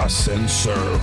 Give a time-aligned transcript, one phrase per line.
[0.00, 1.02] And Surf.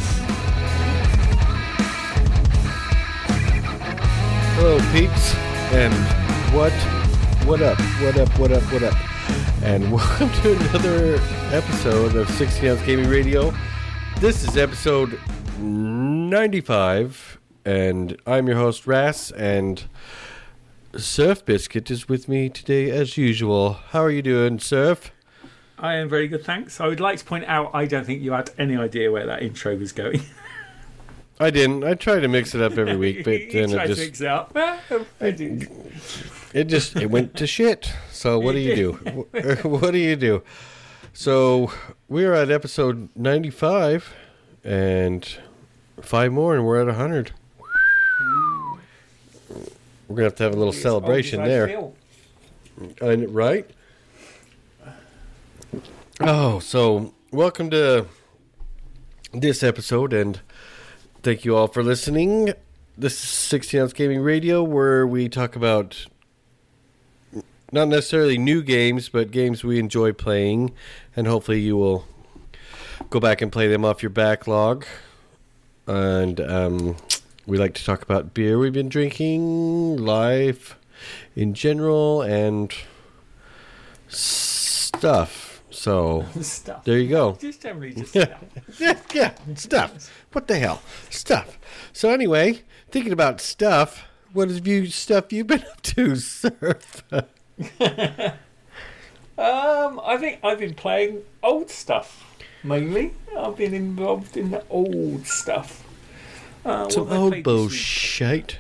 [4.55, 5.36] Hello, peeps,
[5.73, 5.93] and
[6.55, 6.71] what,
[7.46, 8.96] what up, what up, what up, what up,
[9.61, 11.20] and welcome to another
[11.52, 13.54] episode of 60 Ounce Gaming Radio.
[14.21, 15.19] This is episode
[15.60, 19.83] 95, and I'm your host, Ras, and
[20.96, 23.74] Surf Biscuit is with me today as usual.
[23.74, 25.11] How are you doing, Surf?
[25.78, 26.79] I am very good, thanks.
[26.79, 29.42] I would like to point out I don't think you had any idea where that
[29.42, 30.21] intro was going.
[31.39, 31.83] I didn't.
[31.83, 34.56] I try to mix it up every week, but then it just mix it up.
[35.22, 35.69] I did.
[36.53, 37.92] it just it went to shit.
[38.09, 38.92] So what do you do?
[39.67, 40.44] what do you do?
[41.14, 41.72] So
[42.08, 44.14] we're at episode ninety five,
[44.64, 45.27] and
[46.02, 47.31] five more, and we're at hundred.
[50.08, 53.11] We're gonna have to have a little celebration As old as I there.
[53.14, 53.69] And- right?
[56.21, 58.05] Oh, so welcome to
[59.33, 60.39] this episode, and
[61.23, 62.53] thank you all for listening.
[62.97, 66.05] This is 60 Ounce Gaming Radio, where we talk about
[67.73, 70.71] not necessarily new games, but games we enjoy playing,
[71.17, 72.08] and hopefully you will
[73.09, 74.86] go back and play them off your backlog.
[75.86, 76.95] And um,
[77.45, 80.77] we like to talk about beer we've been drinking, life
[81.36, 82.73] in general, and
[84.08, 85.44] stuff.
[85.86, 86.83] So Stuff.
[86.83, 87.33] there you go.
[87.39, 88.30] Just generally just stuff.
[88.80, 90.11] Yeah, yeah, stuff.
[90.31, 90.81] What the hell?
[91.11, 91.59] Stuff.
[91.94, 97.03] So anyway, thinking about stuff, what have you stuff you've been up to, Surf?
[99.38, 103.14] Um, I think I've been playing old stuff mainly.
[103.38, 105.83] I've been involved in the old stuff.
[106.66, 108.58] Uh, Some old bullshit.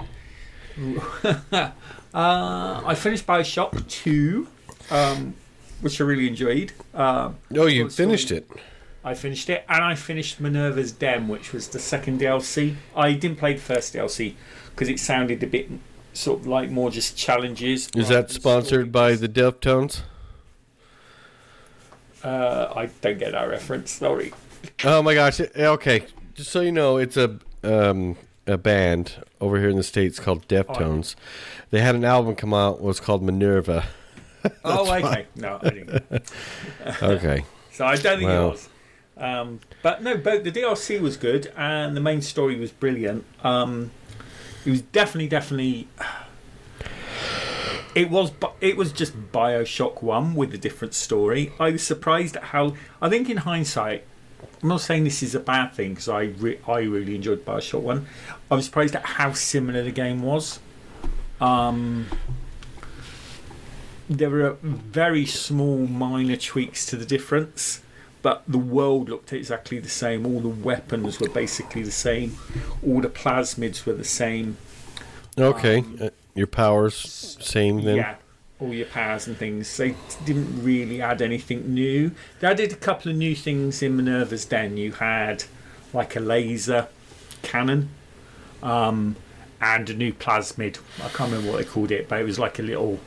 [1.57, 1.71] Uh,
[2.13, 4.47] I finished Bioshock 2,
[4.91, 5.33] um,
[5.85, 6.73] which I really enjoyed.
[6.95, 8.49] Um, Oh, you finished it.
[9.03, 12.73] I finished it, and I finished Minerva's Den, which was the second DLC.
[12.95, 14.33] I didn't play the first DLC
[14.71, 15.69] because it sounded a bit
[16.11, 17.87] sort of like more just challenges.
[17.95, 20.01] Is that sponsored by the Deftones?
[22.23, 23.91] Uh, I don't get that reference.
[23.91, 24.33] Sorry.
[24.83, 25.39] Oh my gosh.
[25.39, 26.07] Okay.
[26.33, 28.17] Just so you know, it's a um,
[28.47, 31.13] a band over here in the States called Deftones.
[31.69, 33.85] They had an album come out was called Minerva.
[34.65, 35.25] oh, okay.
[35.35, 36.03] No, I didn't.
[37.01, 37.45] Okay.
[37.71, 38.47] So I don't think Well.
[38.47, 38.69] it was.
[39.17, 43.23] Um, but no, both the DLC was good and the main story was brilliant.
[43.43, 43.91] Um,
[44.65, 45.87] it was definitely, definitely.
[47.95, 51.53] It was, it was just Bioshock One with a different story.
[51.61, 52.75] I was surprised at how.
[53.01, 54.03] I think in hindsight,
[54.61, 57.79] I'm not saying this is a bad thing because I, re- I really enjoyed Bioshock
[57.81, 58.05] One.
[58.51, 60.59] I was surprised at how similar the game was.
[61.39, 62.07] Um,
[64.09, 67.81] there were very small minor tweaks to the difference
[68.21, 70.25] but the world looked exactly the same.
[70.25, 72.35] All the weapons were basically the same.
[72.83, 74.57] All the plasmids were the same.
[75.37, 75.83] Okay.
[76.01, 76.95] Uh, your powers
[77.39, 77.97] same then.
[77.97, 78.15] yeah
[78.59, 79.75] all your powers and things.
[79.77, 79.95] They
[80.25, 82.11] didn't really add anything new.
[82.39, 84.77] They added a couple of new things in minerva's den.
[84.77, 85.43] You had
[85.93, 86.87] like a laser
[87.41, 87.89] cannon
[88.63, 89.17] um,
[89.61, 90.79] and a new plasmid.
[90.97, 92.99] I can't remember what they called it but it was like a little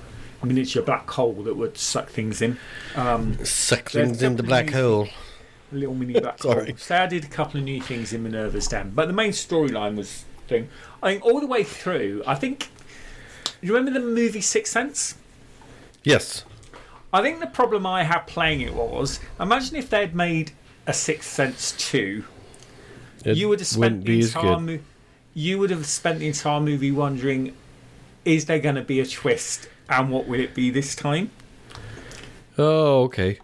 [0.47, 2.59] miniature black hole that would suck things in
[2.97, 5.09] um, Suck things in the black hole.
[5.73, 6.53] a little mini black hole.
[6.53, 6.75] Sorry.
[6.79, 9.97] So I did a couple of new things in Minerva's Den, but the main storyline
[9.97, 10.69] was thing.
[11.03, 12.23] I think all the way through.
[12.27, 12.71] I think.
[13.61, 15.17] You remember the movie Sixth Sense?
[16.05, 16.45] Yes.
[17.13, 20.53] I think the problem I had playing it was imagine if they'd made
[20.87, 22.25] a Sixth Sense two.
[23.25, 24.79] It you would have spent the entire mo-
[25.35, 27.57] You would have spent the entire movie wondering,
[28.25, 31.31] is there going to be a twist, and what will it be this time?
[32.57, 33.39] Oh, okay.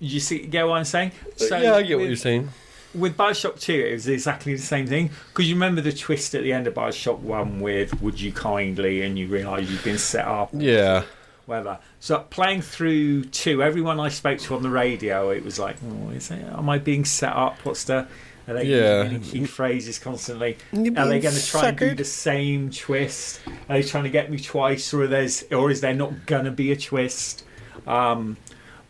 [0.00, 1.12] You see, get what I'm saying?
[1.26, 2.50] Uh, so yeah, I get what with- you're saying.
[2.94, 5.10] with Bioshock 2, it was exactly the same thing.
[5.28, 9.02] Because you remember the twist at the end of Bioshock 1 with Would You Kindly,
[9.02, 11.04] and you realise you've been set up, Yeah.
[11.46, 11.78] whatever.
[12.00, 16.10] So playing through 2, everyone I spoke to on the radio, it was like, oh,
[16.10, 17.58] is it, am I being set up?
[17.64, 18.06] What's the.
[18.48, 19.02] Are they Yeah.
[19.04, 20.56] using key phrases constantly?
[20.72, 23.40] Are they going to try and do the same twist?
[23.68, 26.50] Are they trying to get me twice, or there's, or is there not going to
[26.50, 27.44] be a twist?
[27.86, 28.38] Um,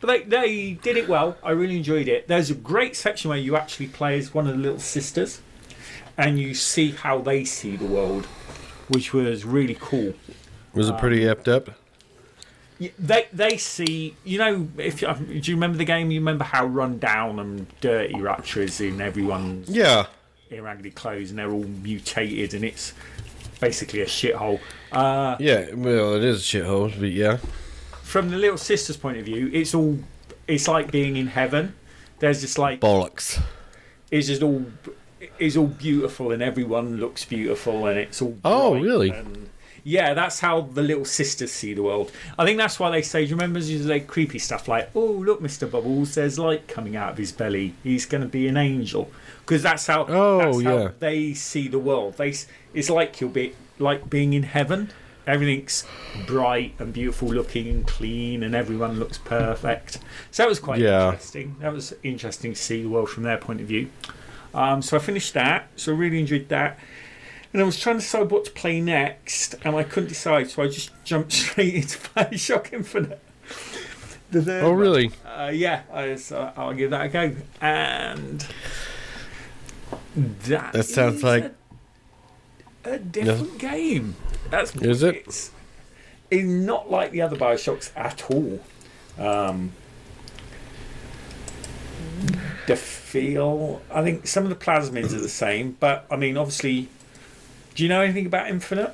[0.01, 1.37] but they, they did it well.
[1.43, 2.29] I really enjoyed it.
[2.29, 5.41] There's a great section where you actually play as one of the little sisters,
[6.17, 8.27] and you see how they see the world,
[8.87, 10.15] which was really cool.
[10.73, 11.71] Was it pretty epped up?
[12.99, 16.11] They they see you know if you, do you remember the game?
[16.11, 20.07] You remember how run down and dirty Rapture is in everyone's Yeah.
[20.51, 22.93] in raggedy clothes, and they're all mutated, and it's
[23.61, 24.61] basically a shithole.
[24.93, 25.75] Uh, Yeah.
[25.75, 27.39] Well, it is a shithole, but yeah.
[28.03, 29.99] from the little sister's point of view, it's all
[30.47, 31.75] it's like being in heaven.
[32.21, 33.41] There's just like Bollocks.
[34.11, 34.65] it's just all
[35.41, 39.11] it's all beautiful and everyone looks beautiful and it's all Oh, really?
[39.11, 39.49] and-
[39.85, 43.25] yeah that's how the little sisters see the world i think that's why they say
[43.25, 47.13] do you remember like creepy stuff like oh look mr bubbles there's light coming out
[47.13, 49.11] of his belly he's going to be an angel
[49.41, 50.89] because that's how Oh, that's how yeah.
[50.99, 52.35] they see the world they
[52.75, 54.91] it's like you'll be like being in heaven
[55.27, 55.85] everything's
[56.27, 59.99] bright and beautiful looking and clean and everyone looks perfect
[60.31, 61.07] so that was quite Yeah.
[61.11, 63.91] interesting that was interesting to see the world from their point of view
[64.55, 65.69] um, so I finished that.
[65.77, 66.79] So I really enjoyed that.
[67.53, 70.51] And I was trying to decide what to play next, and I couldn't decide.
[70.51, 73.21] So I just jumped straight into Bioshock Infinite.
[74.31, 74.79] The third Oh, one.
[74.79, 75.11] really?
[75.25, 77.35] Uh, yeah, I, so I'll give that a go.
[77.63, 78.47] And
[80.15, 81.55] that, That sounds is like-
[82.85, 84.17] a, a different game.
[84.51, 85.17] That's Is it?
[85.27, 85.51] It's,
[86.31, 88.61] it's not like the other Bioshocks at all.
[89.19, 89.73] Um,
[92.67, 96.89] the feel, I think some of the plasmids are the same, but I mean, obviously,
[97.79, 98.93] do you know anything about Infinite?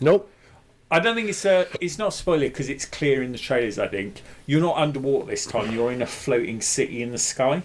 [0.00, 0.30] Nope.
[0.90, 1.66] I don't think it's a.
[1.78, 3.78] It's not a spoiler because it's clear in the trailers.
[3.78, 5.74] I think you're not underwater this time.
[5.74, 7.60] You're in a floating city in the sky.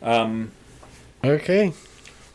[0.00, 0.52] Um,
[1.22, 1.74] Okay.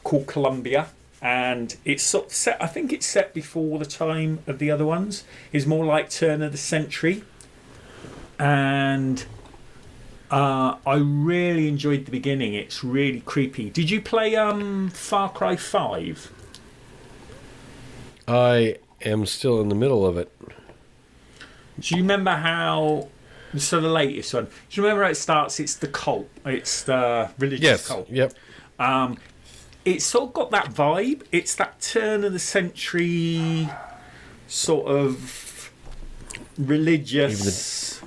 [0.03, 0.89] called Columbia,
[1.23, 2.61] and it's sort of set.
[2.61, 5.23] I think it's set before the time of the other ones.
[5.51, 7.23] It's more like turn of the century,
[8.37, 9.25] and
[10.29, 12.53] uh, I really enjoyed the beginning.
[12.53, 13.71] It's really creepy.
[13.71, 16.31] Did you play um, Far Cry Five?
[18.29, 20.31] I am still in the middle of it.
[21.79, 23.07] Do you remember how?
[23.57, 24.45] So the latest one.
[24.45, 25.59] Do you remember how it starts?
[25.59, 26.29] It's the cult.
[26.45, 27.87] It's the religious Yes.
[27.87, 28.09] cult.
[28.09, 28.33] Yep.
[28.77, 29.17] Um,
[29.85, 31.23] it's sort of got that vibe.
[31.31, 33.67] It's that turn of the century
[34.47, 35.71] sort of
[36.57, 38.01] religious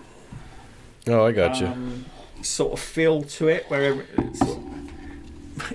[1.08, 1.66] Oh, I got you.
[1.66, 2.04] um,
[2.42, 3.64] sort of feel to it.
[3.68, 4.40] Where it's,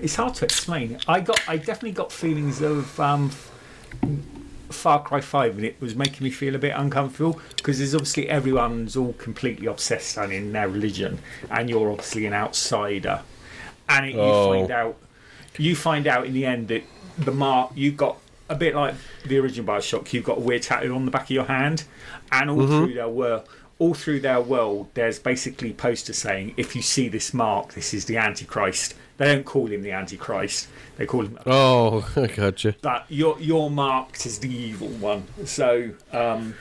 [0.00, 0.98] it's hard to explain.
[1.06, 3.30] I got, I definitely got feelings of um,
[4.70, 8.28] Far Cry Five, and it was making me feel a bit uncomfortable because there's obviously
[8.28, 11.18] everyone's all completely obsessed and in their religion,
[11.50, 13.22] and you're obviously an outsider,
[13.88, 14.52] and it, you Oh.
[14.52, 14.96] find out,
[15.56, 16.82] you find out in the end that
[17.18, 18.18] the mark you've got.
[18.50, 18.94] A bit like
[19.26, 21.84] the original Bioshock, you've got a weird tattoo on the back of your hand,
[22.32, 22.84] and all mm-hmm.
[22.86, 23.46] through their world,
[23.78, 28.06] all through their world, there's basically posters saying, "If you see this mark, this is
[28.06, 32.74] the Antichrist." They don't call him the Antichrist; they call him Oh, I got you.
[32.82, 35.26] that you're you're marked as the evil one.
[35.44, 36.54] So um,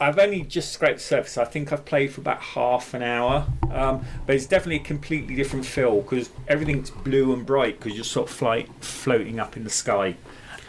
[0.00, 1.36] I've only just scraped the surface.
[1.36, 5.34] I think I've played for about half an hour, um, but it's definitely a completely
[5.36, 9.64] different feel because everything's blue and bright because you're sort of fly, floating up in
[9.64, 10.16] the sky,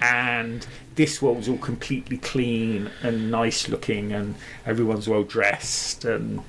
[0.01, 4.35] and this world's all completely clean and nice looking, and
[4.65, 6.41] everyone's well dressed, and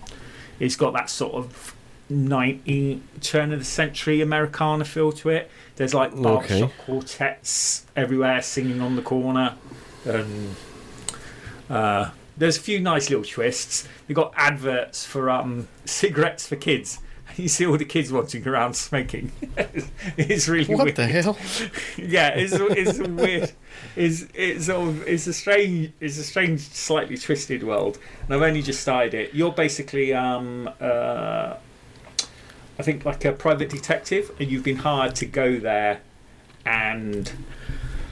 [0.58, 1.76] it's got that sort of
[2.08, 5.50] 19 turn of the century Americana feel to it.
[5.76, 6.72] There's like barbershop Okay.
[6.84, 9.54] quartets everywhere singing on the corner,
[10.04, 10.54] and
[11.70, 13.88] uh, there's a few nice little twists.
[14.08, 16.98] You've got adverts for um, cigarettes for kids.
[17.36, 19.32] You see all the kids wandering around smoking.
[20.18, 20.96] it's really What weird.
[20.96, 21.38] the hell?
[21.96, 23.52] yeah, it's it's weird.
[23.96, 28.42] It's it's sort of it's a strange it's a strange slightly twisted world, and I've
[28.42, 29.32] only just started it.
[29.34, 31.54] You're basically um uh,
[32.82, 36.00] I think like a private detective, and you've been hired to go there
[36.66, 37.30] and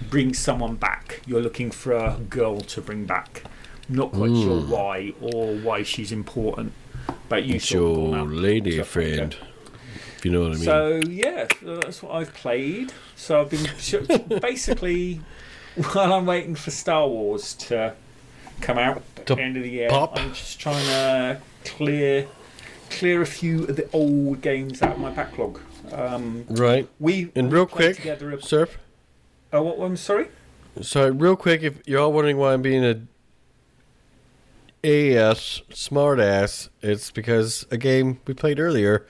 [0.08, 1.22] bring someone back.
[1.26, 3.42] You're looking for a girl to bring back.
[3.88, 4.70] Not quite sure hmm.
[4.70, 6.72] why or why she's important,
[7.28, 8.28] but you It's your gone out.
[8.28, 9.36] lady So- friend.
[10.18, 10.62] If you know what I mean.
[10.62, 12.92] So yeah, that's what I've played.
[13.16, 15.20] So I've been basically
[15.74, 17.94] while I'm waiting for Star Wars to
[18.60, 20.16] come out at To the end of the year, pop.
[20.16, 22.28] I'm just trying to clear
[22.90, 25.60] clear a few of the old games out of my backlog.
[25.92, 26.88] Um, right.
[26.98, 28.32] we And real quick, together.
[28.32, 28.78] A, Surf.
[29.52, 29.96] oh, what one?
[29.96, 30.28] Sorry.
[30.82, 33.00] So real quick, if you're all wondering why I'm being a
[34.82, 39.06] AS smartass, it's because a game we played earlier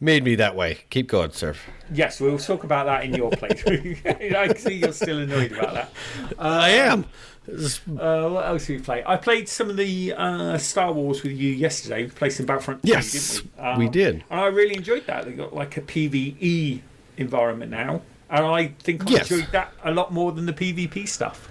[0.00, 0.78] made me that way.
[0.90, 1.66] Keep going, Surf.
[1.92, 4.34] Yes, we'll talk about that in your playthrough.
[4.36, 5.92] I see you're still annoyed about that.
[6.38, 7.04] I am.
[7.46, 9.02] Uh, what else did we play?
[9.06, 12.04] I played some of the uh, Star Wars with you yesterday.
[12.04, 13.62] We played some Battlefront Yes, we?
[13.62, 14.24] Um, we did.
[14.30, 15.26] And I really enjoyed that.
[15.26, 16.80] They got like a PVE
[17.18, 18.02] environment now.
[18.30, 19.30] And I think I Yes.
[19.30, 21.48] enjoyed that a lot more than the PvP stuff.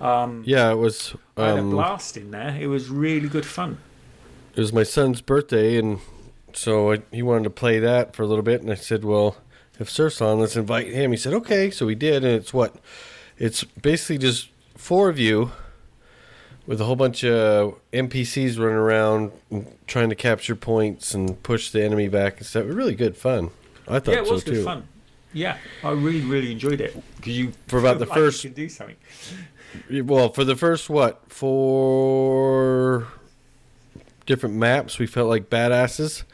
[0.00, 1.14] Yeah, it was.
[1.36, 2.56] I had a Um, blast in there.
[2.60, 3.78] It was really good fun.
[4.54, 5.98] it was my son's birthday, and
[6.52, 8.60] so I, he wanted to play that for a little bit.
[8.62, 9.36] And I said, "Well,
[9.80, 12.76] if Surf's on, let's invite him." He said, "Okay." So we did, and it's what?
[13.38, 14.48] It's basically just
[14.82, 15.52] four of you
[16.66, 19.32] with a whole bunch of NPCs running around
[19.86, 22.64] trying to capture points and push the enemy back and stuff.
[22.66, 23.50] Really good fun.
[23.88, 24.64] I thought Yeah, it so was good too.
[24.64, 24.88] fun.
[25.32, 28.54] Yeah, I really, really enjoyed it because you For about the felt like you first-
[28.54, 28.96] do something.
[30.06, 33.06] Well, for the first what four
[34.26, 36.24] different maps, we felt like badasses,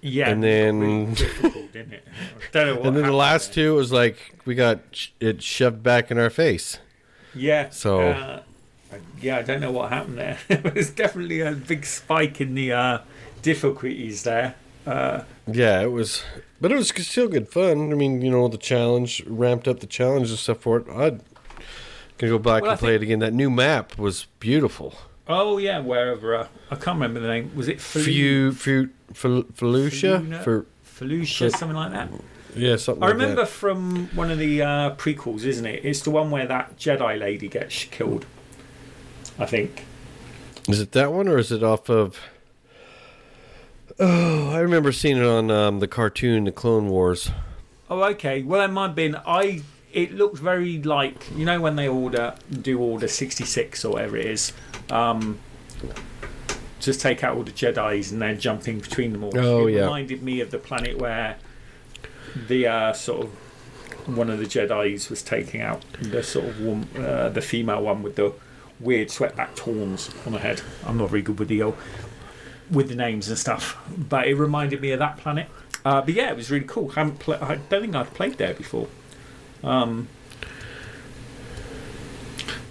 [0.00, 2.04] Yeah, And it then- really difficult, didn't it?
[2.54, 3.64] I don't know what and then the last there.
[3.66, 4.78] two was like we got
[5.20, 6.78] it shoved back in our face.
[7.38, 7.70] Yeah.
[7.70, 8.40] So- uh,
[9.20, 10.38] yeah, I don't know what happened there.
[10.48, 12.98] There's definitely a big spike in the uh,
[13.42, 14.54] difficulties there.
[14.86, 16.22] Uh, Yeah, it was,
[16.60, 17.92] but it was still good fun.
[17.92, 20.86] I mean, you know, the challenge ramped up the challenge and stuff for it.
[20.88, 21.20] I'd
[22.16, 23.18] gonna go back Well, I and play it again.
[23.18, 24.94] That new map was beautiful.
[25.28, 27.52] oh yeah, wherever uh, I can't remember the name.
[27.54, 30.64] Was it Few, few, Fel- Felucia
[30.98, 32.08] Felucia, something like that?
[32.54, 33.02] Yeah, something.
[33.02, 33.48] I like remember that.
[33.48, 35.84] from one of the uh, prequels, isn't it?
[35.84, 38.26] It's the one where that Jedi lady gets killed.
[39.38, 39.84] I think.
[40.68, 42.18] Is it that one or is it off of?
[44.00, 47.30] Oh, I remember seeing it on um, the cartoon, the Clone Wars.
[47.90, 48.42] Oh, okay.
[48.42, 49.16] Well, it might have been.
[49.26, 49.62] I.
[49.90, 54.18] It looked very like you know when they order do order sixty six or whatever
[54.18, 54.52] it is.
[54.90, 55.38] Um,
[56.78, 59.36] just take out all the Jedi's and then jumping between them all.
[59.36, 59.80] Oh, it yeah.
[59.80, 61.38] reminded me of the planet where
[62.34, 67.28] the uh, sort of one of the Jedi's was taking out the sort of uh,
[67.28, 68.32] the female one with the
[68.80, 70.62] weird sweatback horns on her head.
[70.86, 71.72] I'm not very good with the uh,
[72.70, 75.48] with the names and stuff, but it reminded me of that planet.
[75.84, 76.90] Uh, but yeah, it was really cool.
[76.92, 78.88] I, haven't pla- I don't think I've played there before.
[79.62, 80.08] Um,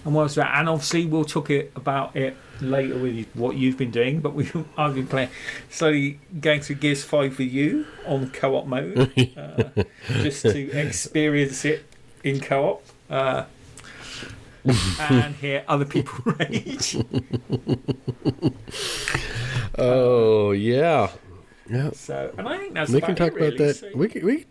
[0.05, 0.51] and what was that?
[0.55, 4.19] And obviously, we'll talk it about it later with what you've been doing.
[4.19, 5.29] But we, I've been playing,
[5.69, 8.97] slowly going through Gears Five with you on co-op mode,
[9.37, 9.83] uh,
[10.21, 11.85] just to experience it
[12.23, 12.83] in co-op.
[13.09, 13.45] Uh,
[14.99, 16.97] and hear other people rage.
[19.77, 21.11] Oh yeah,
[21.69, 21.91] yeah.
[21.91, 23.57] So, and I think that's We can talk it, about really.
[23.57, 23.75] that.
[23.75, 24.45] So- We can, we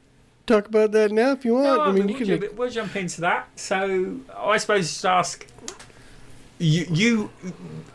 [0.47, 1.67] talk about that now if you want.
[1.67, 2.29] No, I mean, you can.
[2.41, 3.49] Make, we'll jump into that.
[3.57, 5.47] So, I suppose just ask
[6.59, 6.87] you.
[6.91, 7.31] You,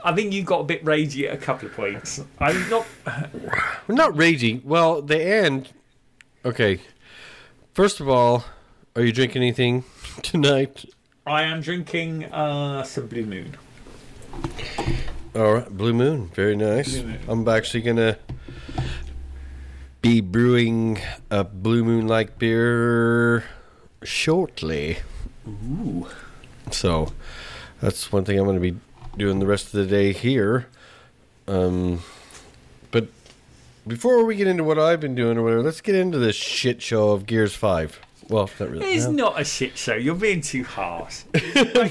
[0.03, 2.21] I think you got a bit ragey at a couple of points.
[2.39, 2.85] I'm not.
[3.87, 4.61] We're not raging.
[4.63, 5.69] Well, the end.
[6.45, 6.81] Okay.
[7.73, 8.45] First of all,
[8.95, 9.83] are you drinking anything
[10.21, 10.85] tonight?
[11.25, 13.57] I am drinking uh, some Blue Moon.
[15.35, 16.97] All right, Blue Moon, very nice.
[16.97, 17.19] Moon.
[17.27, 18.17] I'm actually gonna
[20.01, 20.99] be brewing
[21.29, 23.45] a Blue Moon like beer
[24.03, 24.97] shortly.
[25.47, 26.07] Ooh.
[26.71, 27.13] So
[27.81, 28.77] that's one thing I'm going to be
[29.17, 30.67] doing the rest of the day here.
[31.47, 32.01] Um,
[32.91, 33.07] but
[33.87, 36.81] before we get into what I've been doing or whatever, let's get into this shit
[36.81, 37.99] show of Gears Five.
[38.29, 38.93] Well, not really.
[38.93, 39.11] It's no.
[39.11, 39.95] not a shit show.
[39.95, 41.23] You're being too harsh.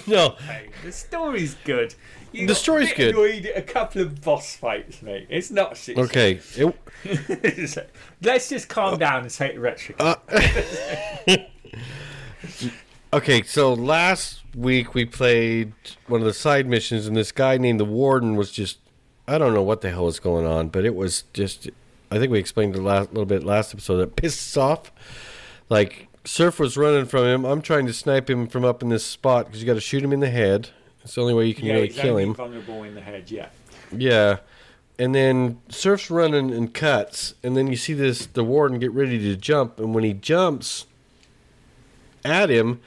[0.06, 0.36] no.
[0.82, 1.94] The story's good.
[2.32, 3.14] You The story's good.
[3.14, 5.26] Annoyed at a couple of boss fights, mate.
[5.28, 5.96] It's not a shit.
[5.96, 6.02] show.
[6.04, 6.40] Okay.
[6.56, 7.90] It,
[8.22, 9.96] Let's just calm down and take the rhetoric.
[9.98, 10.14] Uh,
[13.12, 15.72] Okay, so last week we played
[16.06, 18.78] one of the side missions, and this guy named the Warden was just.
[19.26, 21.68] I don't know what the hell was going on, but it was just.
[22.12, 24.92] I think we explained a little bit last episode that pissed us off.
[25.68, 27.44] Like, Surf was running from him.
[27.44, 30.04] I'm trying to snipe him from up in this spot because you got to shoot
[30.04, 30.70] him in the head.
[31.02, 32.34] It's the only way you can yeah, really kill him.
[32.34, 33.30] vulnerable in the head.
[33.30, 33.48] Yeah.
[33.96, 34.38] Yeah.
[35.00, 39.18] And then Surf's running and cuts, and then you see this the warden get ready
[39.18, 40.86] to jump, and when he jumps
[42.24, 42.80] at him,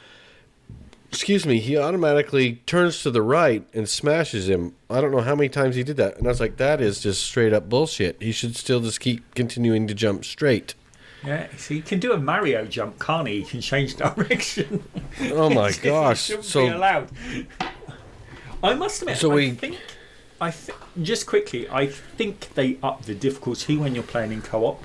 [1.13, 4.73] excuse me, he automatically turns to the right and smashes him.
[4.89, 6.17] I don't know how many times he did that.
[6.17, 8.19] And I was like, that is just straight up bullshit.
[8.19, 10.73] He should still just keep continuing to jump straight.
[11.23, 13.41] Yeah, so he can do a Mario jump, can't he?
[13.41, 14.83] He can change direction.
[15.31, 16.23] Oh my gosh.
[16.23, 17.09] shouldn't be So allowed.
[18.63, 19.77] I must admit, So I think,
[20.41, 24.83] I th- just quickly, I think they up the difficulty when you're playing in co-op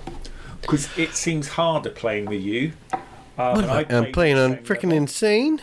[0.60, 2.72] because it seems harder playing with you.
[2.92, 4.98] Um, I I'm playing on freaking level.
[4.98, 5.60] insane.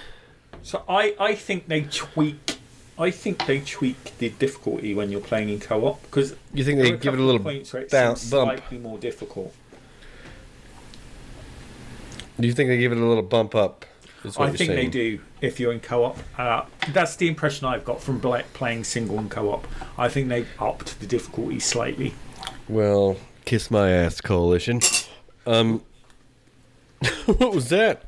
[0.65, 2.57] So I, I think they tweak.
[2.97, 6.97] I think they tweak the difficulty when you're playing in co-op because You think they
[6.97, 8.57] give it a little points where it bounce seems bump?
[8.57, 9.53] slightly more difficult.
[12.39, 13.85] Do you think they give it a little bump up?
[14.39, 16.17] I think they do if you're in co-op.
[16.35, 19.67] Uh, that's the impression I've got from playing single and co-op.
[19.99, 22.15] I think they've upped the difficulty slightly.
[22.67, 24.81] Well, kiss my ass, coalition.
[25.45, 25.83] Um,
[27.27, 28.05] what was that?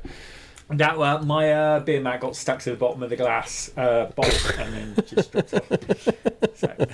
[0.70, 4.12] That uh, my uh, beer mat got stuck to the bottom of the glass uh,
[4.14, 5.64] bolt and then just dripped off.
[6.54, 6.86] So,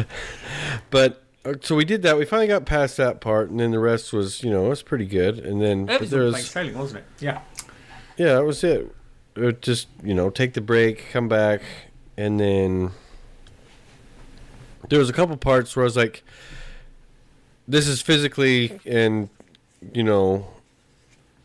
[0.90, 2.18] But uh, so we did that.
[2.18, 4.82] We finally got past that part, and then the rest was, you know, it was
[4.82, 5.38] pretty good.
[5.38, 7.04] And then it was there was, sailing, wasn't it?
[7.20, 7.40] Yeah.
[8.16, 8.92] yeah, that was it.
[9.36, 11.62] It just you know, take the break, come back,
[12.16, 12.90] and then
[14.88, 16.24] there was a couple parts where I was like,
[17.68, 19.28] "This is physically and
[19.92, 20.48] you know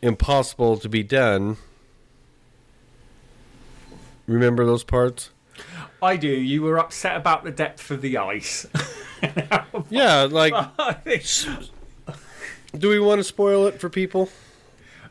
[0.02, 1.56] impossible to be done."
[4.26, 5.30] Remember those parts?
[6.02, 6.28] I do.
[6.28, 8.66] You were upset about the depth of the ice.
[9.88, 10.52] Yeah, like,
[12.78, 14.28] do we want to spoil it for people?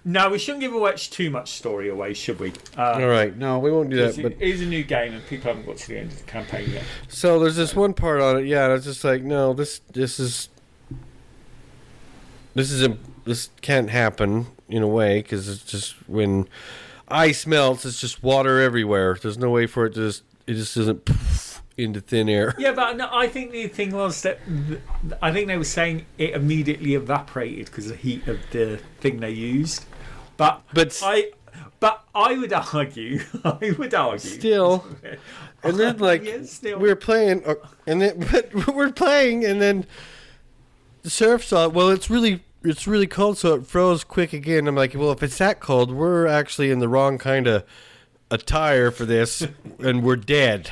[0.08, 2.54] no, we shouldn't give away too much story away, should we?
[2.78, 4.22] Uh, All right, no, we won't do that.
[4.22, 6.70] But is a new game, and people haven't got to the end of the campaign
[6.72, 6.84] yet.
[7.08, 9.82] So there's this one part on it, yeah, and I was just like, no, this
[9.92, 10.50] this is
[12.54, 16.48] this is a, this can't happen in a way because it's just when
[17.08, 19.18] ice melts, it's just water everywhere.
[19.22, 22.56] There's no way for it to just it just doesn't poof into thin air.
[22.58, 24.80] Yeah, but no, I think the thing was that th-
[25.22, 29.20] I think they were saying it immediately evaporated because of the heat of the thing
[29.20, 29.86] they used.
[30.38, 31.32] But But I,
[31.80, 34.86] but I would argue, I would argue, still,
[35.64, 37.56] and then like Yeah, we were playing, uh,
[37.86, 39.86] and then but we're playing, and then
[41.04, 41.68] the surf saw.
[41.68, 44.68] Well, it's really it's really cold, so it froze quick again.
[44.68, 47.64] I'm like, well, if it's that cold, we're actually in the wrong kind of
[48.32, 49.48] attire for this,
[49.80, 50.72] and we're dead.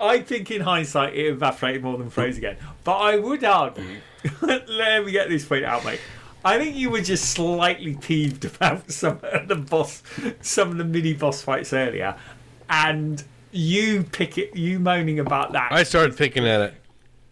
[0.00, 2.56] I think in hindsight it evaporated more than froze again.
[2.82, 4.00] But I would argue,
[4.42, 6.00] let me get this point out, mate.
[6.44, 10.02] I think you were just slightly peeved about some of the boss,
[10.40, 12.16] some of the mini boss fights earlier,
[12.68, 15.72] and you pick it, you moaning about that.
[15.72, 16.74] I started picking at it.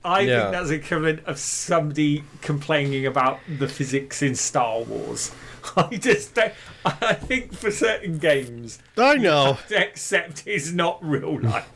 [0.05, 0.41] I Yeah.
[0.43, 5.33] think that's equivalent of somebody complaining about the physics in Star Wars.
[5.77, 6.53] I just, don't,
[6.85, 9.59] I think for certain games, I know.
[9.71, 11.69] Except it's not real life.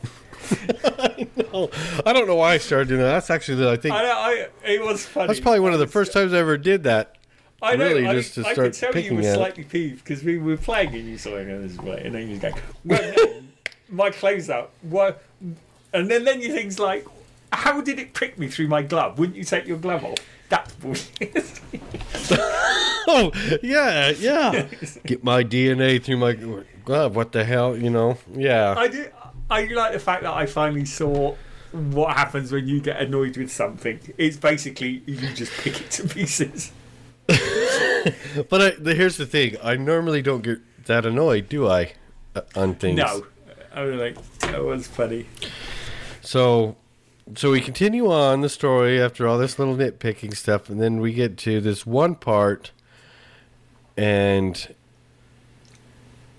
[1.53, 1.69] Oh,
[2.05, 3.07] I don't know why I started doing that.
[3.11, 5.27] That's actually the, I think I, I, it was funny.
[5.27, 7.15] that's probably one of the first times I ever did that.
[7.61, 9.33] I know, really I, just to I start could tell you were at it.
[9.33, 12.29] slightly peeved because we were playing and you saw it and this way, and then
[12.29, 12.53] you going,
[12.85, 13.41] well, no,
[13.89, 14.71] my clothes out.
[14.83, 15.23] What?
[15.93, 17.05] And then then you things like,
[17.51, 19.19] how did it prick me through my glove?
[19.19, 20.17] Wouldn't you take your glove off?
[20.49, 21.61] That's bullshit.
[23.09, 23.31] Oh,
[23.63, 24.67] yeah, yeah.
[25.05, 26.33] Get my DNA through my
[26.83, 27.15] glove.
[27.15, 28.17] What the hell, you know?
[28.33, 28.75] Yeah.
[28.77, 29.07] I do.
[29.49, 31.35] I like the fact that I finally saw
[31.71, 33.99] what happens when you get annoyed with something.
[34.17, 36.71] It's basically you just pick it to pieces.
[38.49, 39.57] But I, the, here's the thing.
[39.61, 41.93] I normally don't get that annoyed, do I?
[42.35, 42.97] Uh, on things.
[42.97, 43.25] No,
[43.73, 45.25] I was like, that was funny.
[46.21, 46.77] So,
[47.35, 51.13] so we continue on the story after all this little nitpicking stuff, and then we
[51.13, 52.71] get to this one part,
[53.95, 54.73] and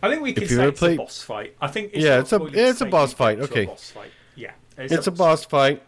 [0.02, 1.54] I think we can say it's played- a boss fight.
[1.60, 3.66] I think it's Yeah, it's a- it's a boss fight, okay.
[3.66, 4.10] boss fight.
[4.36, 5.82] Yeah, it's a boss fight,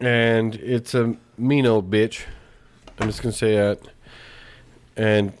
[0.00, 2.22] and it's a mean old bitch.
[2.98, 3.80] I'm just gonna say that.
[4.96, 5.34] And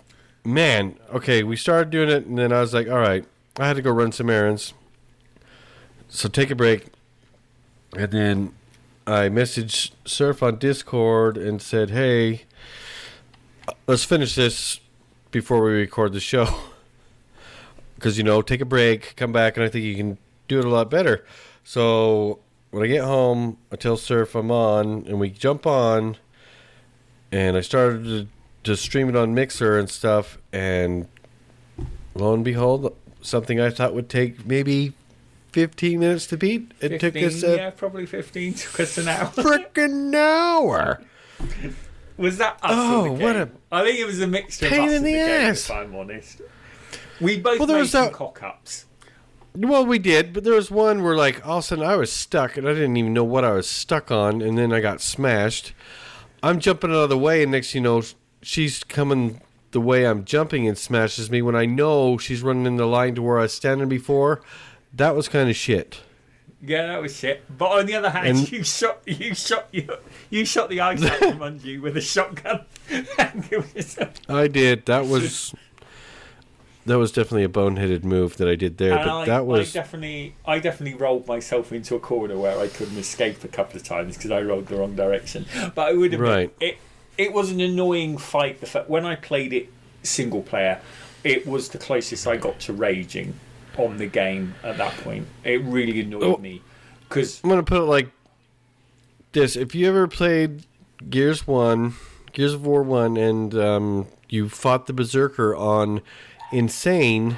[0.44, 3.24] man, okay, we started doing it, and then I was like, all right,
[3.58, 4.74] I had to go run some errands.
[6.08, 6.86] So take a break,
[7.96, 8.54] and then
[9.06, 12.42] I messaged Surf on Discord and said, hey,
[13.86, 14.80] let's finish this
[15.30, 16.48] before we record the show.
[17.94, 20.66] Because you know, take a break, come back, and I think you can do it
[20.66, 21.24] a lot better.
[21.64, 26.18] So when I get home, I tell Surf I'm on, and we jump on,
[27.32, 28.28] and I started to,
[28.64, 31.08] to stream it on Mixer and stuff, and
[32.14, 34.92] lo and behold, something I thought would take maybe
[35.56, 38.52] 15 minutes to beat, it 15, took us a yeah, probably fifteen.
[38.62, 39.24] Took us an hour.
[39.28, 41.02] freaking hour.
[42.18, 42.72] Was that us?
[42.74, 45.18] Oh, what a I think it was a mixture pain of us in the the,
[45.18, 45.64] game, ass.
[45.64, 46.42] If I'm honest,
[47.22, 48.84] we both Well, there made was some that- cock ups.
[49.54, 52.12] Well, we did, but there was one where, like, all of a sudden I was
[52.12, 55.00] stuck, and I didn't even know what I was stuck on, and then I got
[55.00, 55.72] smashed.
[56.42, 58.02] I'm jumping out of the way, and next you know,
[58.42, 59.40] she's coming
[59.70, 63.14] the way I'm jumping and smashes me when I know she's running in the line
[63.14, 64.42] to where I was standing before.
[64.94, 66.00] That was kind of shit.
[66.62, 67.44] Yeah, that was shit.
[67.56, 69.88] But on the other hand, And- you shot you shot you,
[70.30, 72.62] you shot the ice out from under you with a shotgun.
[72.90, 74.86] It I did.
[74.86, 75.54] That was
[76.86, 79.76] that was definitely a boneheaded move that I did there, and but I, that was
[79.76, 83.76] I definitely I definitely rolled myself into a corner where I couldn't escape a couple
[83.76, 85.46] of times because I rolled the wrong direction.
[85.74, 86.54] But I would have Right.
[86.60, 86.78] it.
[87.18, 88.60] It was an annoying fight.
[88.60, 89.68] The fact when I played it
[90.02, 90.80] single player,
[91.24, 93.34] it was the closest I got to raging
[93.78, 95.26] on the game at that point.
[95.44, 96.36] It really annoyed Oh.
[96.38, 96.62] me
[97.08, 98.10] because I'm gonna put it like
[99.32, 100.64] this: If you ever played
[101.10, 101.94] Gears One,
[102.32, 106.00] Gears of War One, and um, you fought the Berserker on
[106.52, 107.36] Insane,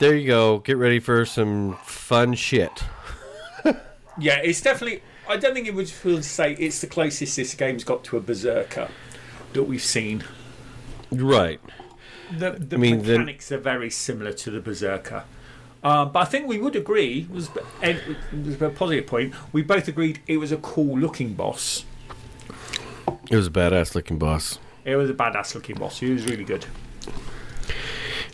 [0.00, 0.58] there you go.
[0.58, 2.82] Get ready for some fun shit.
[4.18, 5.02] yeah, it's definitely.
[5.28, 8.16] I don't think it would feel to say it's the closest this game's got to
[8.16, 8.88] a berserker
[9.52, 10.24] that we've seen.
[11.12, 11.60] Right.
[12.38, 15.24] The, the I mean, the- mechanics are very similar to the berserker.
[15.82, 19.34] Uh, but I think we would agree was was a positive point.
[19.52, 21.84] We both agreed it was a cool looking boss.
[23.30, 24.60] It was a badass looking boss.
[24.84, 25.98] It was a badass looking boss.
[25.98, 26.66] He was really good.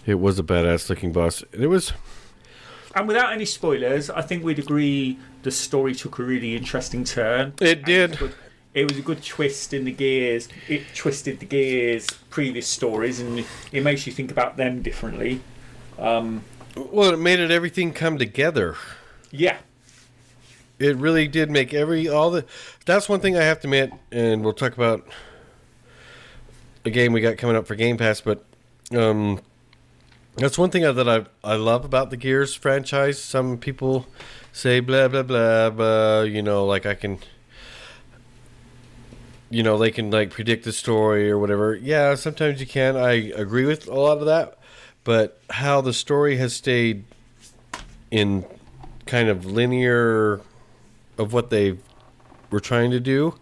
[0.05, 1.43] It was a badass looking boss.
[1.53, 1.93] It was.
[2.95, 7.55] And without any spoilers, I think we'd agree the story took a really interesting turn.
[7.61, 8.21] It did.
[8.21, 8.35] It
[8.79, 10.49] it was a good twist in the gears.
[10.69, 15.41] It twisted the gears previous stories, and it makes you think about them differently.
[15.99, 16.45] Um,
[16.77, 18.77] Well, it made it everything come together.
[19.31, 19.59] yeah,
[20.79, 22.45] It really did make every all the.
[22.87, 25.05] That's one thing I have to admit, and we'll talk about
[26.85, 28.21] a game we got coming up for Game Pass.
[28.21, 28.45] But
[28.93, 29.41] um,
[30.37, 33.21] that's one thing that I I love about the Gears franchise.
[33.21, 34.07] Some people
[34.53, 37.19] say blah blah blah, blah you know, like I can,
[39.51, 41.75] you know, they can like predict the story or whatever.
[41.75, 42.97] Yeah, sometimes you can.
[42.97, 44.59] I agree with a lot of that,
[45.05, 47.05] but how the story has stayed
[48.11, 48.45] in
[49.07, 50.41] kind of linear
[51.17, 51.79] of what they
[52.51, 53.35] were trying to do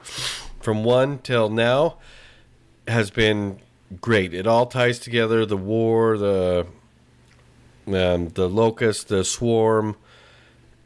[0.61, 1.97] from one till now
[2.87, 3.61] has been
[4.01, 4.33] great.
[4.33, 6.67] It all ties together: the war, the
[7.89, 9.97] um, the locust, the swarm.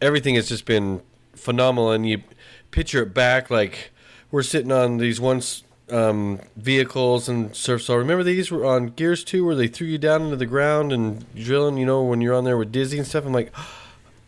[0.01, 1.03] Everything has just been
[1.35, 2.23] phenomenal, and you
[2.71, 3.91] picture it back like
[4.31, 7.83] we're sitting on these once um, vehicles and surf.
[7.83, 10.93] So remember these were on Gears Two, where they threw you down into the ground
[10.93, 11.77] and drilling.
[11.77, 13.27] You know when you're on there with Dizzy and stuff.
[13.27, 13.53] I'm like,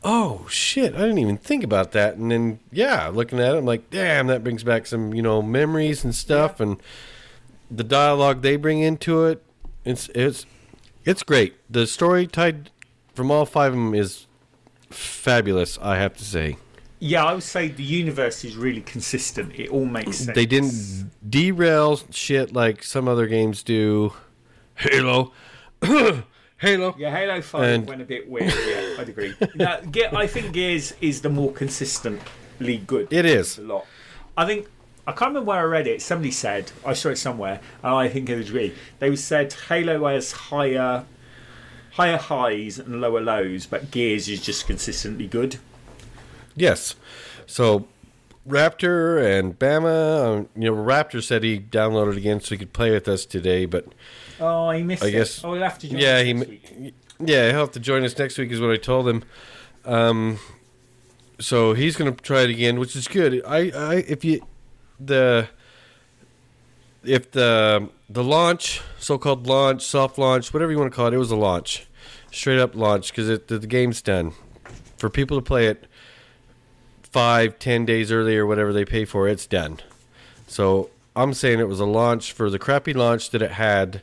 [0.05, 2.17] oh shit, I didn't even think about that.
[2.17, 5.43] And then yeah, looking at it, I'm like, damn, that brings back some you know
[5.43, 6.83] memories and stuff, and
[7.71, 9.43] the dialogue they bring into it.
[9.85, 10.47] It's it's
[11.05, 11.55] it's great.
[11.71, 12.71] The story tied
[13.15, 14.27] from all five of them is
[14.91, 15.79] fabulous.
[15.81, 16.57] I have to say
[17.03, 17.25] yeah.
[17.25, 19.53] I would say the universe is really consistent.
[19.59, 20.35] It all makes sense.
[20.35, 24.13] they didn't derail shit like some other games do.
[24.77, 25.33] Halo,
[26.59, 26.95] Halo.
[26.99, 28.53] Yeah, Halo Five And- went a bit weird.
[28.67, 29.35] Yeah, I'd agree.
[29.55, 33.13] no, Ge- I think Gears is the more consistently good.
[33.13, 33.59] It is.
[33.59, 33.87] a lot.
[34.37, 34.69] I think
[35.07, 36.01] I can't remember where I read it.
[36.01, 38.75] Somebody said I saw it somewhere, and I think I agree.
[39.01, 41.05] They said Halo has higher,
[41.93, 45.59] higher highs and lower lows, but Gears is just consistently good.
[46.57, 46.95] Yes.
[47.47, 47.87] So
[48.49, 52.91] Raptor and Bama, um, you know, Raptor said he downloaded again so he could play
[52.91, 53.87] with us today, but
[54.41, 55.13] Oh, he missed I it.
[55.13, 56.33] guess- Oh, he'll have to join yeah, us he.
[56.33, 56.95] Next week.
[57.25, 59.23] Yeah, he'll have to join us next week is what I told him.
[59.85, 60.39] Um,
[61.39, 63.43] so he's going to try it again, which is good.
[63.47, 64.45] I, I if you
[64.99, 65.49] the
[67.05, 71.19] if the the launch, so-called launch, soft launch, whatever you want to call it, it
[71.19, 71.87] was a launch,
[72.31, 74.33] straight up launch because the, the game's done
[74.97, 75.87] for people to play it
[77.13, 79.29] five, ten days early or whatever they pay for.
[79.29, 79.79] It's done.
[80.47, 84.03] So I'm saying it was a launch for the crappy launch that it had.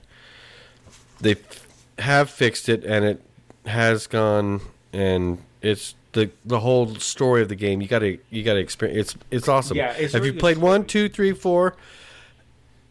[1.20, 1.68] They f-
[2.00, 3.22] have fixed it, and it
[3.66, 4.62] has gone,
[4.94, 7.82] and it's the the whole story of the game.
[7.82, 9.16] You got to you got to experience.
[9.16, 9.78] It's it's awesome.
[9.78, 10.88] Yeah, it's Have you played good one, story.
[10.88, 11.76] two, three, four?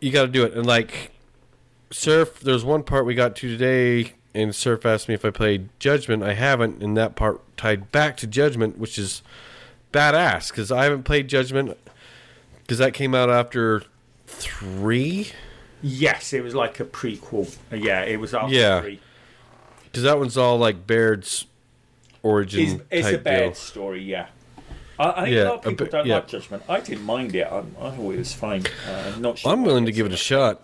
[0.01, 1.11] You got to do it, and like
[1.91, 2.41] Surf.
[2.41, 6.23] There's one part we got to today, and Surf asked me if I played Judgment.
[6.23, 9.23] I haven't, and that part tied back to Judgment, which is
[9.92, 11.77] badass because I haven't played Judgment
[12.62, 13.83] because that came out after
[14.27, 15.31] three.
[15.83, 17.57] Yes, it was like a prequel.
[17.72, 18.81] Uh, Yeah, it was after Yeah.
[18.81, 19.01] three.
[19.85, 21.46] Because that one's all like Baird's
[22.22, 23.55] origin It's, it's a bad deal.
[23.55, 24.27] story, yeah.
[24.98, 26.14] I, I think Yeah, a lot of people bit- don't yeah.
[26.16, 26.62] like Judgment.
[26.68, 27.46] I didn't mind it.
[27.46, 28.64] I, I thought it was fine.
[28.88, 30.62] Uh, I'm not sure I'm willing to give it a shot,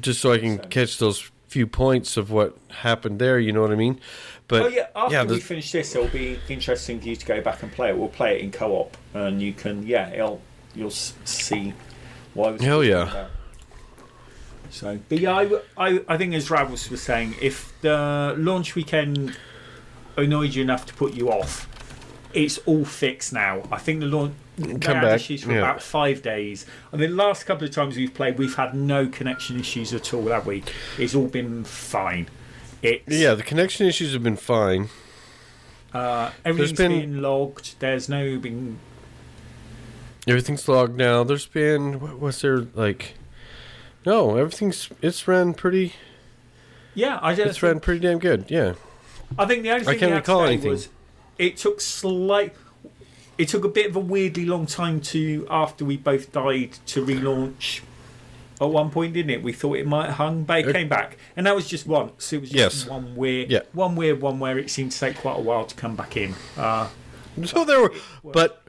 [0.00, 3.38] just so I can catch those few points of what happened there.
[3.38, 4.00] You know what I mean?
[4.48, 7.40] But Oh yeah, after yeah, we finish this, it'll be interesting for you to go
[7.42, 7.98] back and play it.
[7.98, 10.40] We'll play it in co-op, and you can, yeah, it'll,
[10.74, 11.74] you'll see
[12.46, 13.10] I was Hell yeah.
[13.10, 13.30] about.
[14.70, 19.36] So, but yeah, I, I, I think as Ravels was saying, if the launch weekend
[20.16, 21.66] annoyed you enough to put you off,
[22.34, 23.62] it's all fixed now.
[23.72, 25.58] I think the launch they Come had back, issues for yeah.
[25.58, 29.58] about five days, and the last couple of times we've played, we've had no connection
[29.58, 30.26] issues at all.
[30.28, 30.62] Have we?
[30.98, 32.28] It's all been fine.
[32.82, 34.88] It's, yeah, the connection issues have been fine.
[35.92, 37.74] uh, everything's been- been logged.
[37.80, 38.78] There's no been.
[40.26, 41.24] Everything's logged now.
[41.24, 43.14] There's been what was there like?
[44.04, 45.94] No, everything's it's ran pretty.
[46.94, 47.48] Yeah, I just.
[47.48, 48.44] It's ran pretty damn good.
[48.48, 48.74] Yeah.
[49.38, 50.70] I think the only thing I can't recall anything.
[50.70, 50.88] was
[51.38, 52.54] it took slight.
[53.38, 57.04] It took a bit of a weirdly long time to after we both died to
[57.04, 57.80] relaunch.
[58.60, 59.42] At one point, didn't it?
[59.42, 62.32] We thought it might have hung, but it came back, and that was just once.
[62.32, 62.90] It was just Yes.
[62.90, 63.60] one weird, Yeah.
[63.72, 66.34] one weird one where it seemed to take quite a while to come back in.
[66.56, 66.88] Uh,
[67.44, 67.92] So there were,
[68.24, 68.62] but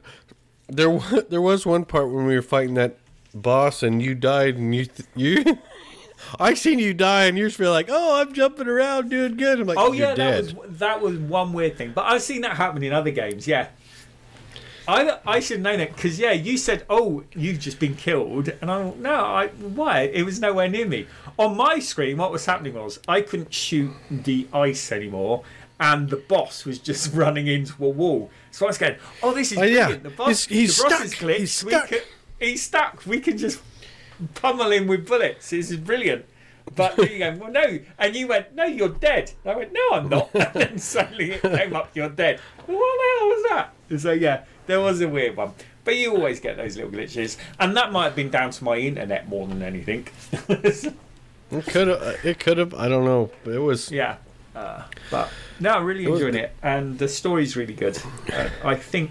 [0.68, 2.96] there wa- there was one part when we were fighting that
[3.34, 5.58] boss and you died and you you
[6.38, 9.58] I seen you die, and you just feel like, oh, I'm jumping around, doing good.
[9.58, 11.92] I'm like, Oh you're yeah, that was that was one weird thing.
[11.94, 13.48] But I've seen that happen in other games.
[13.48, 13.68] Yeah,
[14.90, 18.70] I I should know that because yeah, you said oh you've just been killed, and
[18.70, 21.06] I no I why it was nowhere near me.
[21.38, 25.44] On my screen, what was happening was I couldn't shoot the ice anymore,
[25.78, 28.30] and the boss was just running into a wall.
[28.50, 29.92] So I was going, oh this is Oh, yeah.
[29.96, 31.38] The boss, He's- he's the boss is glitched.
[31.38, 31.98] He's We stuck." can-
[32.40, 33.06] he's stuck.
[33.06, 33.60] We can just
[34.34, 35.50] pummel him with bullets.
[35.50, 36.24] This is brilliant.
[36.76, 37.80] But you go, well, no.
[37.98, 39.32] And you went, no, you're dead.
[39.44, 40.30] And I went, no, I'm not.
[40.34, 42.38] And then suddenly it came up, you're dead.
[42.66, 43.44] Well, what the hell was
[43.88, 44.00] that?
[44.00, 45.52] So, yeah, there was a weird one.
[45.84, 47.36] But you always get those little glitches.
[47.58, 50.08] And that might have been down to my internet more than anything.
[51.52, 52.24] It could have.
[52.24, 52.74] It could have.
[52.74, 53.28] I don't know.
[53.44, 53.90] It was.
[53.90, 54.18] yeah.
[54.54, 55.28] Uh, but
[55.58, 56.54] no, I'm really enjoyed it.
[56.62, 57.98] And the story's really good.
[58.32, 59.10] Uh, I think.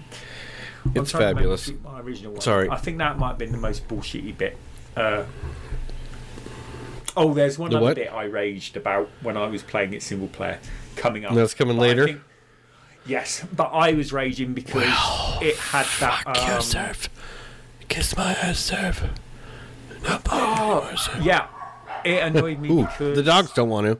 [0.94, 1.72] It's trying to remember fabulous.
[1.84, 2.40] My original one.
[2.40, 2.70] Sorry.
[2.70, 4.56] I think that might have been the most bullshitty bit.
[4.96, 5.24] Uh,
[7.14, 7.96] oh, there's one The other what?
[7.96, 10.58] bit I raged about when I was playing it single player
[10.96, 11.34] coming up.
[11.34, 12.22] That's coming But later?
[13.02, 14.82] Think- yes, but I was raging because
[15.42, 16.22] it had that.
[16.26, 16.94] Um,
[17.88, 19.02] Kiss my ass, Surf.
[21.22, 21.46] yeah,
[22.04, 23.98] it annoyed me Ooh, because the dogs don't want to.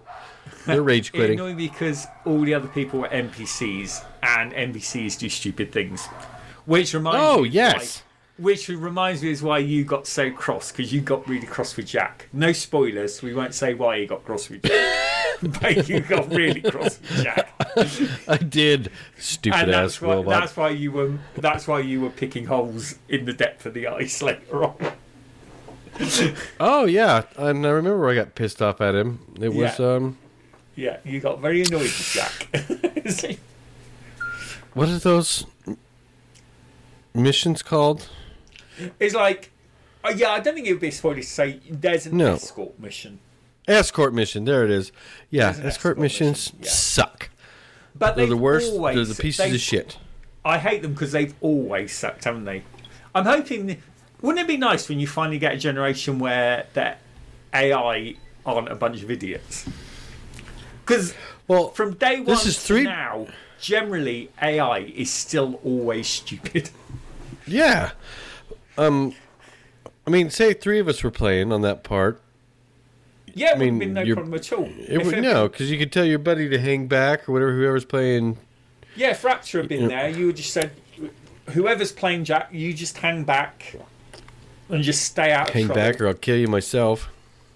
[0.66, 1.40] They're rage It quitting.
[1.40, 6.06] annoyed me because all the other people were NPCs and NPCs do stupid things.
[6.66, 7.96] Which reminds Oh, me is yes.
[7.98, 8.02] why-
[8.44, 11.86] which reminds me is why you got so cross because you got really cross with
[11.86, 12.28] Jack.
[12.32, 13.20] No spoilers.
[13.20, 14.72] We won't say why you got cross with Jack,
[15.60, 17.48] but you got really cross Jack,
[18.28, 18.90] I did.
[19.18, 20.40] Stupid and that's ass why robot.
[20.40, 23.86] that's why you were that's why you were picking holes in the depth of the
[23.86, 24.76] ice later on.
[26.58, 29.18] Oh yeah, and I remember I got pissed off at him.
[29.40, 29.86] It was Yeah.
[29.86, 30.18] um,
[30.76, 32.48] Yeah, you got very annoyed with Jack.
[34.74, 35.44] what are those
[37.14, 38.08] missions called?
[38.98, 39.50] it's like,
[40.04, 42.34] uh, yeah, I don't think it would be a spoiler to say there's an No.
[42.34, 43.18] escort mission.
[43.70, 44.44] Escort mission.
[44.44, 44.92] There it is.
[45.30, 46.70] Yeah, escort, escort missions mission, yeah.
[46.70, 47.30] suck.
[47.94, 48.72] But They're the worst.
[48.72, 49.98] Always, They're the pieces of shit.
[50.44, 52.62] I hate them because they've always sucked, haven't they?
[53.14, 53.80] I'm hoping.
[54.22, 56.98] Wouldn't it be nice when you finally get a generation where their
[57.54, 59.66] AI aren't a bunch of idiots?
[60.84, 61.14] Because
[61.48, 63.28] Well, from day one this is to three- now,
[63.60, 66.70] generally AI is still always stupid.
[67.46, 67.92] yeah.
[68.76, 69.14] Um,
[70.06, 72.20] I mean, say three of us were playing on that part.
[73.34, 74.68] Yeah, it mean, would have been no problem at all.
[74.88, 77.52] It would had no, because you could tell your buddy to hang back or whatever.
[77.52, 78.38] Whoever's playing.
[78.96, 79.88] Yeah, if Raptor had been Yeah.
[79.88, 80.72] there, you would just said,
[81.50, 83.76] whoever's playing Jack, you just hang back
[84.68, 85.50] and just stay out.
[85.50, 87.08] Hang back, or I'll kill you myself.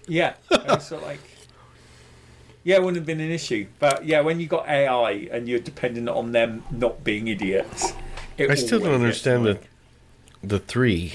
[0.07, 0.33] Yeah,
[0.79, 1.19] so like,
[2.63, 3.67] yeah, it wouldn't have been an issue.
[3.79, 7.93] But yeah, when you got AI and you're dependent on them not being idiots,
[8.37, 9.59] it I still don't understand the
[10.43, 11.13] the three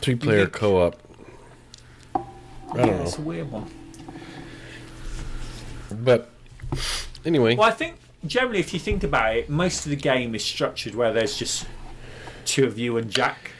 [0.00, 1.07] three player co op.
[2.72, 3.70] I Yeah, it's a weird one.
[5.90, 6.30] but
[7.24, 10.44] anyway, Well, I think generally, if you think about it, most of the game is
[10.44, 11.66] structured where there's just
[12.44, 13.52] two of you and Jack.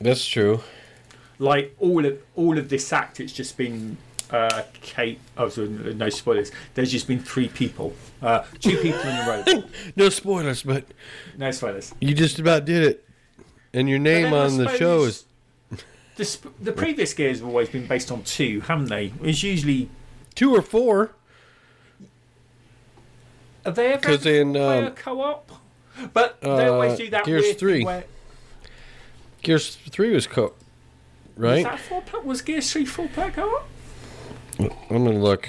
[0.00, 0.60] that's true.
[1.38, 3.96] Like all of all of this act, it's just been
[4.30, 5.18] uh, Kate.
[5.38, 6.52] Oh, so no spoilers.
[6.74, 9.62] There's just been three people, uh, two people in a row.
[9.96, 10.84] No spoilers, but
[11.38, 11.94] No spoilers.
[12.00, 13.08] you just about did it,
[13.72, 15.24] and your name I on the show is
[16.20, 19.14] The, sp- the previous gears have always been based on two, haven't they?
[19.22, 19.88] It's usually
[20.34, 21.12] two or four.
[23.64, 25.50] Are they ever 'Cause in, player um, co-op?
[26.12, 27.84] But they uh, always do that Gears weird thing 3.
[27.86, 28.04] Where,
[29.40, 30.52] Gears three was co, Was
[31.36, 31.64] right?
[31.64, 32.22] that four player?
[32.22, 33.66] Was Gears Three four player co-op?
[34.58, 35.48] I'm gonna look.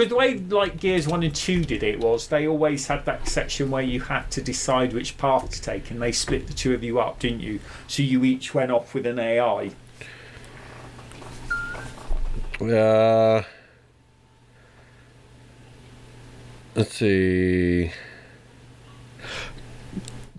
[0.00, 3.28] Because the way like Gears One and Two did it was they always had that
[3.28, 6.72] section where you had to decide which path to take, and they split the two
[6.72, 7.60] of you up, didn't you?
[7.86, 9.72] So you each went off with an AI.
[12.62, 13.42] Uh,
[16.74, 17.92] let's see.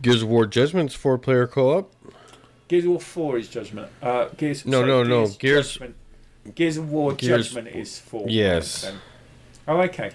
[0.01, 1.93] Gears of War Judgment's four player co op.
[2.67, 3.91] Gears of War Four is Judgment.
[4.01, 4.65] Uh, Gears.
[4.65, 5.95] No, sorry, no, no, Gears- Judgment.
[6.55, 8.25] Gears of War Gears- Judgment is four.
[8.27, 8.81] Yes.
[8.81, 8.95] then.
[9.67, 10.11] Oh, okay.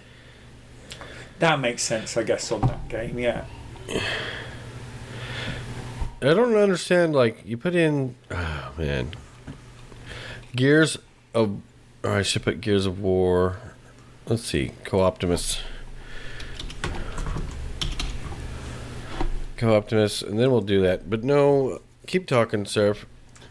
[1.39, 3.19] That makes sense, I guess, on that game.
[3.19, 3.45] Yeah.
[6.23, 7.15] I don't understand.
[7.15, 9.13] Like you put in, oh man,
[10.55, 10.99] Gears
[11.35, 11.61] of.
[12.03, 13.57] Or I should put Gears of War.
[14.27, 15.61] Let's see, Co-Optimus.
[19.57, 21.11] Co-Optimus, and then we'll do that.
[21.11, 23.07] But no, keep talking, Surf.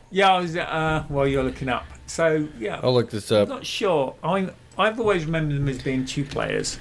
[0.09, 0.55] Yeah, I was.
[0.55, 1.85] Uh, while you're looking up.
[2.07, 2.79] So yeah.
[2.83, 3.49] I'll look this I'm up.
[3.49, 4.15] not sure.
[4.23, 6.79] I I've always remembered them as being two players,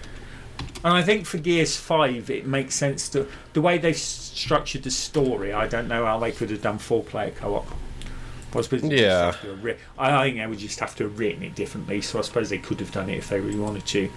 [0.85, 4.91] and I think for Gears Five it makes sense to the way they structured the
[4.91, 5.53] story.
[5.53, 7.67] I don't know how they could have done four player co-op.
[7.67, 9.27] Well, I suppose Yeah.
[9.33, 12.01] have to have I think they would just have to have written it differently.
[12.03, 14.11] So I suppose they could have done it if they really wanted to.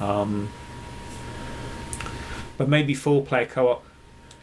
[0.00, 0.48] Um,
[2.56, 3.84] but maybe four player co-op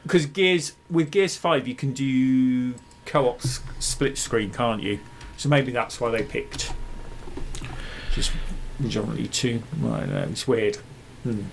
[0.03, 2.73] because Gears with Gears Five you can do
[3.05, 4.99] co-op s- split screen, can't you?
[5.37, 6.71] So maybe that's why they picked
[8.13, 8.31] just
[9.31, 9.63] two.
[9.81, 10.77] Well, I know, it's weird.
[11.23, 11.43] Hmm.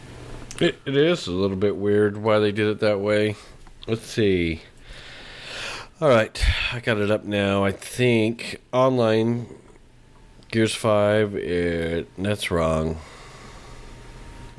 [0.60, 3.36] It, it is a little bit weird why they did it that way.
[3.86, 4.62] Let's see.
[6.00, 7.64] All right, I got it up now.
[7.64, 9.46] I think online
[10.50, 11.34] Gears Five.
[11.36, 12.98] It, that's wrong.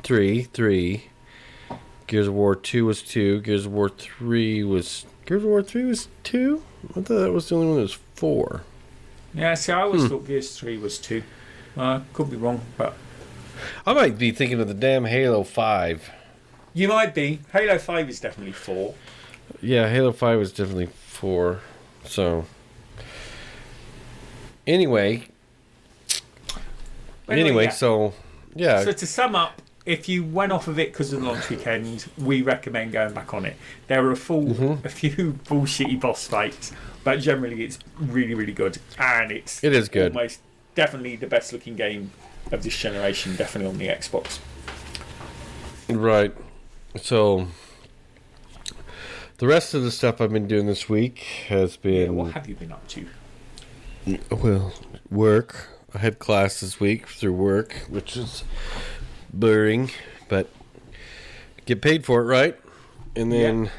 [0.04, 1.06] Three, three.
[2.08, 3.42] Gears of War Two was two.
[3.42, 6.64] Gears of War Three was Gears of War Three was two.
[6.92, 8.62] I thought that was the only one that was four.
[9.34, 10.08] Yeah, see, I always Hmm.
[10.10, 11.24] thought Gears Three was two.
[11.78, 12.94] Uh, could be wrong, but
[13.86, 16.10] I might be thinking of the damn Halo Five.
[16.74, 17.40] you might be.
[17.52, 18.94] Halo Five is definitely four.
[19.62, 21.62] Yeah, Halo Five is definitely four.
[22.06, 22.46] So
[24.68, 25.28] anyway,
[27.26, 27.70] But anyway, yeah.
[27.72, 28.14] so
[28.56, 31.50] yeah, So to sum up, if you went off of it because of the launch
[31.50, 33.56] weekend, we recommend going back on it.
[33.88, 34.86] There are a full, Mm-hmm.
[34.86, 36.72] a few bullshitty boss fights,
[37.04, 40.16] but generally it's really, really good, and it's It is good.
[40.16, 40.40] Almost
[40.76, 42.12] definitely the best looking game
[42.52, 43.36] of this generation.
[43.36, 44.40] Definitely on the Xbox.
[45.90, 46.34] right.
[46.98, 47.48] So
[49.38, 52.48] the rest of the stuff I've been doing this week has Yeah, been what have
[52.48, 53.08] you been up to?
[54.32, 54.74] well
[55.10, 55.68] work.
[55.94, 58.44] I had class this week through work, which is
[59.32, 59.92] blurring,
[60.28, 60.50] but
[61.66, 62.60] get paid for it, right?
[63.16, 63.70] And then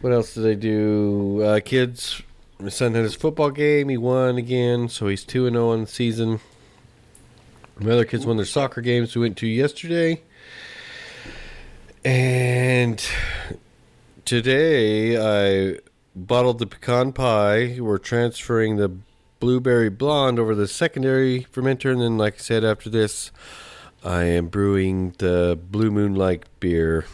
[0.00, 1.42] what else did I do?
[1.42, 2.22] Uh, kids,
[2.62, 3.88] my son had his football game.
[3.88, 6.40] He won again, so he's two and zero on the season.
[7.78, 10.22] My other kids won their soccer games we went to yesterday,
[12.04, 13.04] and
[14.24, 15.78] today I
[16.14, 17.78] bottled the pecan pie.
[17.80, 18.92] We're transferring the
[19.40, 23.32] blueberry blonde over the secondary fermenter, and then, like I said, after this,
[24.04, 27.06] I am brewing the Blue Moon like beer.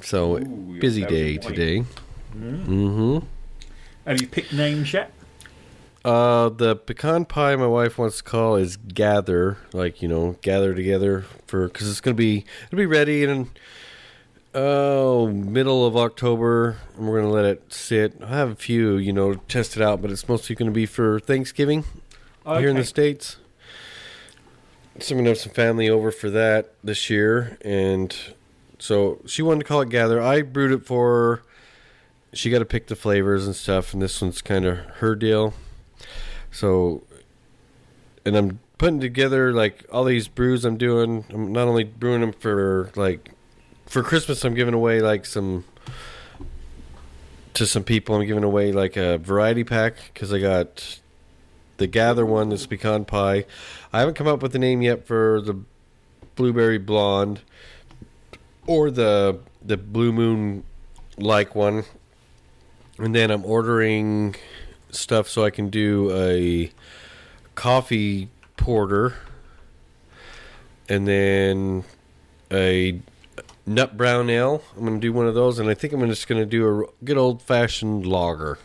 [0.00, 1.54] So Ooh, busy day Belgian white.
[1.56, 1.84] today.
[2.36, 3.18] Mm-hmm.
[4.06, 5.12] Have you picked names yet?
[6.04, 10.74] Uh, the pecan pie my wife wants to call is gather, like you know, gather
[10.74, 13.50] together for because it's gonna be it'll be ready in
[14.54, 18.16] oh middle of October, and we're gonna let it sit.
[18.22, 21.20] I have a few, you know, test it out, but it's mostly gonna be for
[21.20, 21.84] Thanksgiving
[22.46, 23.36] here in the states.
[25.00, 28.16] So I'm gonna have some family over for that this year, and
[28.78, 30.20] so she wanted to call it gather.
[30.22, 31.42] I brewed it for.
[32.32, 35.54] She got to pick the flavors and stuff, and this one's kind of her deal.
[36.50, 37.02] So,
[38.24, 41.24] and I'm putting together like all these brews I'm doing.
[41.30, 43.32] I'm not only brewing them for like
[43.86, 44.44] for Christmas.
[44.44, 45.64] I'm giving away like some
[47.54, 48.16] to some people.
[48.16, 50.98] I'm giving away like a variety pack because I got
[51.76, 53.44] the Gather one, this pecan pie.
[53.92, 55.60] I haven't come up with a name yet for the
[56.36, 57.40] blueberry blonde
[58.66, 60.64] or the the blue moon
[61.18, 61.84] like one.
[63.00, 64.36] And then I'm ordering
[64.90, 66.70] stuff so I can do a
[67.54, 69.14] coffee porter
[70.86, 71.84] and then
[72.52, 73.00] a
[73.64, 74.62] nut brown ale.
[74.76, 76.82] I'm going to do one of those and I think I'm just going to do
[76.82, 78.58] a good old fashioned lager.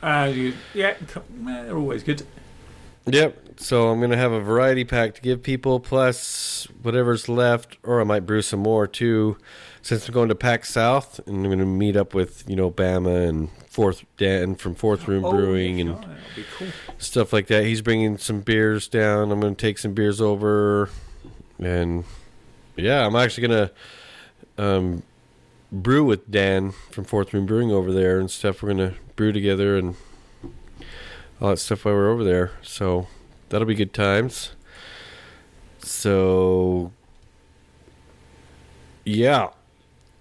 [0.00, 1.20] Uh, you, yeah, eh,
[1.64, 2.24] they're always good.
[3.06, 3.60] Yep.
[3.60, 8.00] So I'm going to have a variety pack to give people plus whatever's left or
[8.00, 9.36] I might brew some more too
[9.88, 12.70] since we're going to PAX South and I'm going to meet up with, you know,
[12.70, 15.96] Bama and Fourth Dan from Fourth Room Oh, Brewing and
[16.58, 16.68] cool.
[16.98, 17.64] stuff like that.
[17.64, 19.32] He's bringing some beers down.
[19.32, 20.90] I'm going to take some beers over,
[21.58, 22.04] and
[22.76, 23.68] yeah, I'm actually going
[24.58, 25.02] to um,
[25.72, 28.62] brew with Dan from Fourth Room Brewing over there and stuff.
[28.62, 29.94] We're going to brew together and
[31.40, 32.50] all that stuff while we're over there.
[32.60, 33.06] So
[33.48, 34.50] that'll be good times.
[35.78, 36.92] So
[39.06, 39.48] yeah,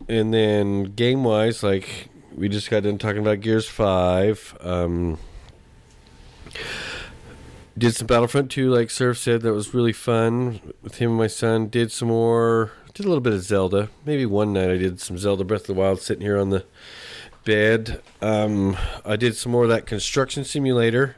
[0.08, 4.58] and then game wise, like we just got done talking about Gears Five.
[4.62, 5.18] Um,
[7.78, 9.41] did some Battlefront 2, like Surf said.
[9.41, 11.68] That was really fun with him and my son.
[11.68, 12.72] Did some more.
[12.93, 13.89] Did a little bit of Zelda.
[14.06, 16.66] Maybe one night I did some Zelda Breath of the Wild sitting here on the
[17.43, 18.02] bed.
[18.22, 18.76] Um,
[19.06, 21.18] I did some more of that construction simulator.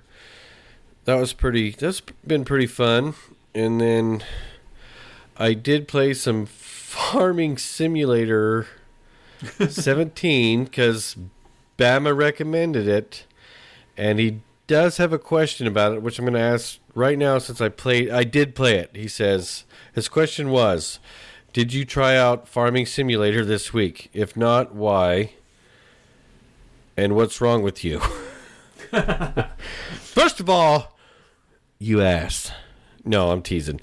[1.06, 1.72] That was pretty.
[1.72, 3.14] That's been pretty fun.
[3.56, 4.24] And then
[5.38, 6.46] I did play some
[7.00, 8.68] Farming Simulator
[9.68, 11.16] 17 because
[11.76, 13.26] Bama recommended it,
[13.98, 17.40] and he does have a question about it, which I'm going to ask right now
[17.40, 18.12] since I played.
[18.12, 18.92] I did play it.
[18.94, 21.00] He says his question was,
[21.52, 24.12] "Did you try out Farming Simulator this week?
[24.14, 25.32] If not, why?
[26.96, 28.02] And what's wrong with you?"
[30.00, 30.96] First of all,
[31.80, 32.54] you asked.
[33.04, 33.82] No, I'm teasing.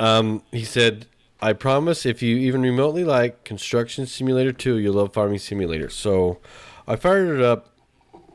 [0.00, 1.06] Um, he said,
[1.40, 5.90] I promise if you even remotely like Construction Simulator 2, you'll love Farming Simulator.
[5.90, 6.38] So
[6.86, 7.72] I fired it up.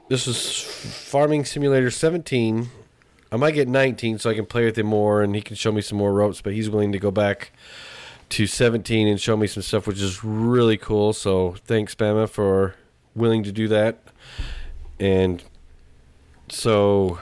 [0.07, 2.69] This is Farming Simulator 17.
[3.31, 5.71] I might get 19 so I can play with him more and he can show
[5.71, 7.53] me some more ropes, but he's willing to go back
[8.29, 11.13] to 17 and show me some stuff, which is really cool.
[11.13, 12.75] So thanks, Bama, for
[13.15, 13.99] willing to do that.
[14.99, 15.43] And
[16.49, 17.19] so,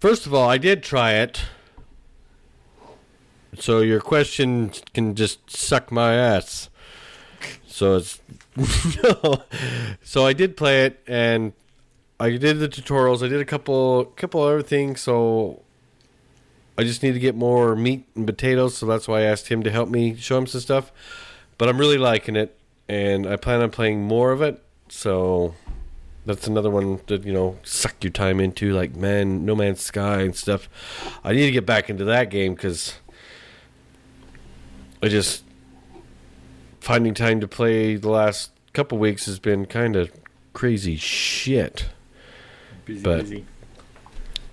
[0.00, 1.42] first of all, I did try it.
[3.58, 6.70] So your question can just suck my ass.
[7.66, 8.20] So it's
[9.02, 9.42] no.
[10.02, 11.52] So I did play it, and
[12.18, 13.24] I did the tutorials.
[13.24, 15.00] I did a couple, couple other things.
[15.00, 15.62] So
[16.76, 18.76] I just need to get more meat and potatoes.
[18.76, 20.92] So that's why I asked him to help me show him some stuff.
[21.58, 22.56] But I'm really liking it,
[22.88, 24.62] and I plan on playing more of it.
[24.88, 25.54] So
[26.26, 30.20] that's another one that you know suck your time into, like man, No Man's Sky
[30.22, 30.68] and stuff.
[31.24, 32.94] I need to get back into that game because
[35.02, 35.44] I just
[36.80, 40.10] finding time to play the last couple weeks has been kind of
[40.52, 41.86] crazy shit.
[42.84, 43.44] Busy, But- busy.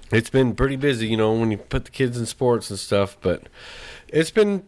[0.10, 3.18] It's been pretty busy, you know, when you put the kids in sports and stuff.
[3.20, 3.44] But
[4.08, 4.64] it's been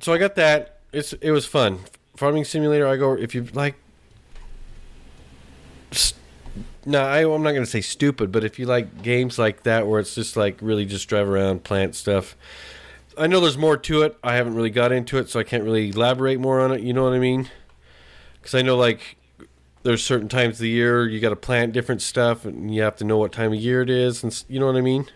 [0.00, 0.80] so I got that.
[0.92, 1.80] It's it was fun.
[2.16, 2.86] Farming Simulator.
[2.86, 3.76] I go if you like.
[5.90, 6.12] s-
[6.84, 9.86] No, I, I'm not going to say stupid, but if you like games like that
[9.86, 12.36] where it's just like really just drive around, plant stuff.
[13.18, 14.16] I know there's more to it.
[14.22, 16.80] I haven't really got into it, so I can't really elaborate more on it.
[16.80, 17.48] You know what I mean?
[18.40, 19.16] Because I know like
[19.82, 22.96] there's certain times of the year you got to plant different stuff, and you have
[22.96, 25.06] to know what time of year it is, and you know what I mean.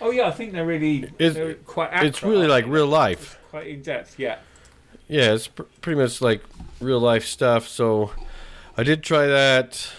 [0.00, 1.86] Oh yeah, I think they're really It's- they're quite.
[1.90, 3.38] Accurate, It's really like real life.
[3.50, 4.36] Quite in depth, yeah.
[5.08, 6.42] Yeah, it's pr- pretty much like
[6.80, 7.66] real life stuff.
[7.68, 8.12] So
[8.76, 9.90] I did try that.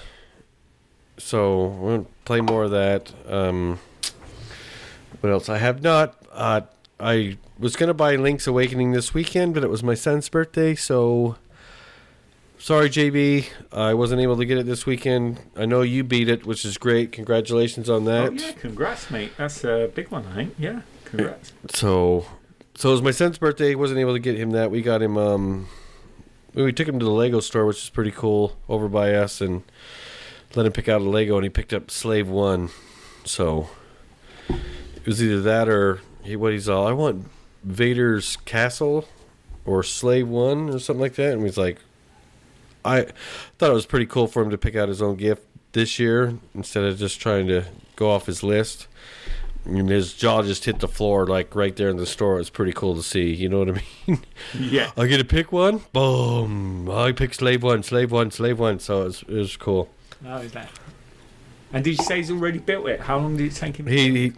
[1.17, 3.11] So we're gonna play more of that.
[3.27, 3.79] Um,
[5.21, 5.49] what else?
[5.49, 6.15] I have not.
[6.31, 6.61] Uh,
[6.99, 11.35] I was gonna buy Link's Awakening this weekend, but it was my son's birthday, so
[12.57, 13.47] sorry, JB.
[13.71, 15.39] I wasn't able to get it this weekend.
[15.55, 17.11] I know you beat it, which is great.
[17.11, 18.29] Congratulations on that.
[18.29, 19.33] Oh yeah, congrats, mate.
[19.37, 20.55] That's a big one, I think.
[20.57, 21.53] Yeah, congrats.
[21.69, 22.25] So,
[22.75, 23.75] so it was my son's birthday.
[23.75, 24.71] Wasn't able to get him that.
[24.71, 25.17] We got him.
[25.17, 25.67] Um,
[26.53, 29.63] we took him to the Lego store, which is pretty cool, over by us, and
[30.55, 32.69] let him pick out a Lego, and he picked up Slave One.
[33.25, 33.69] So
[34.49, 36.87] it was either that or he what he's all.
[36.87, 37.27] I want
[37.63, 39.07] Vader's castle
[39.65, 41.77] or Slave One or something like that, and he's like,
[42.83, 43.07] I
[43.57, 46.37] thought it was pretty cool for him to pick out his own gift this year
[46.53, 47.65] instead of just trying to
[47.95, 48.87] go off his list.
[49.65, 52.35] And his jaw just hit the floor like right there in the store.
[52.35, 53.33] It was pretty cool to see.
[53.33, 54.23] You know what I mean?
[54.53, 54.91] Yeah.
[54.95, 55.81] I get to pick one.
[55.91, 56.87] Boom!
[56.91, 58.77] I pick slave one, slave one, slave one.
[58.79, 59.89] So it was, it was cool.
[60.23, 60.69] Oh, Is that?
[61.73, 62.99] And did you say he's already built it?
[63.01, 63.87] How long did it take him?
[63.87, 63.91] to?
[63.91, 64.33] He he,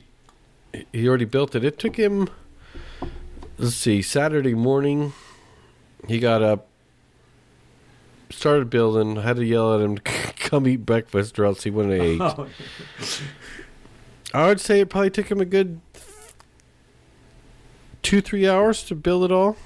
[0.91, 1.63] he already built it.
[1.63, 2.30] It took him.
[3.57, 4.01] Let's see.
[4.01, 5.13] Saturday morning,
[6.07, 6.68] he got up,
[8.30, 9.18] started building.
[9.18, 10.01] I had to yell at him to
[10.38, 12.22] come eat breakfast, or else he wouldn't have ate.
[12.22, 12.47] Oh,
[14.34, 15.80] I would say it probably took him a good
[18.03, 19.57] two, three hours to build it all.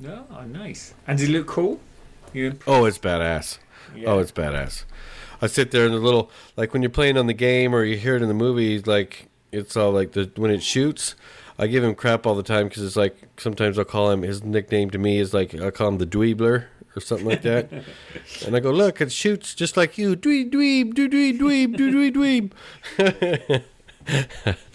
[0.00, 0.94] no, oh, nice.
[1.06, 1.80] And did it look cool?
[2.66, 3.58] Oh, it's badass.
[3.96, 4.08] yeah.
[4.08, 4.84] Oh, it's badass.
[5.40, 7.96] I sit there in the little like when you're playing on the game or you
[7.96, 11.14] hear it in the movies, like it's all like the when it shoots.
[11.58, 14.44] I give him crap all the time because it's like sometimes I'll call him his
[14.44, 17.70] nickname to me is like I call him the dweebler or something like that,
[18.46, 22.12] and I go look it shoots just like you Dwee dweeb dweeb dweeb dweeb dweeb
[22.14, 22.52] dweeb
[24.08, 24.54] dweeb.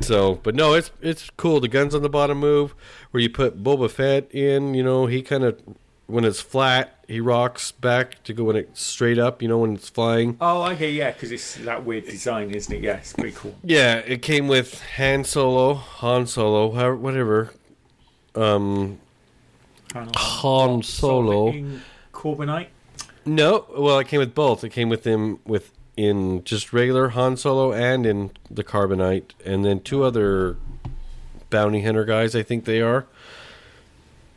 [0.00, 1.60] So, but no, it's it's cool.
[1.60, 2.74] The guns on the bottom move.
[3.10, 5.60] Where you put Boba Fett in, you know, he kind of
[6.10, 9.42] when it's flat, he rocks back to go when it's straight up.
[9.42, 10.36] You know, when it's flying.
[10.40, 12.82] Oh, okay, yeah, because it's that weird design, isn't it?
[12.82, 13.54] Yeah, it's pretty cool.
[13.62, 17.50] Yeah, it came with Han Solo, Han Solo, however, whatever.
[18.34, 18.98] Um,
[19.92, 21.48] Han Han Solo.
[21.48, 21.82] in
[22.12, 22.68] Carbonite.
[23.24, 24.64] No, well, it came with both.
[24.64, 29.64] It came with him with in just regular Han Solo and in the Carbonite, and
[29.64, 30.56] then two other
[31.50, 32.34] bounty hunter guys.
[32.34, 33.06] I think they are.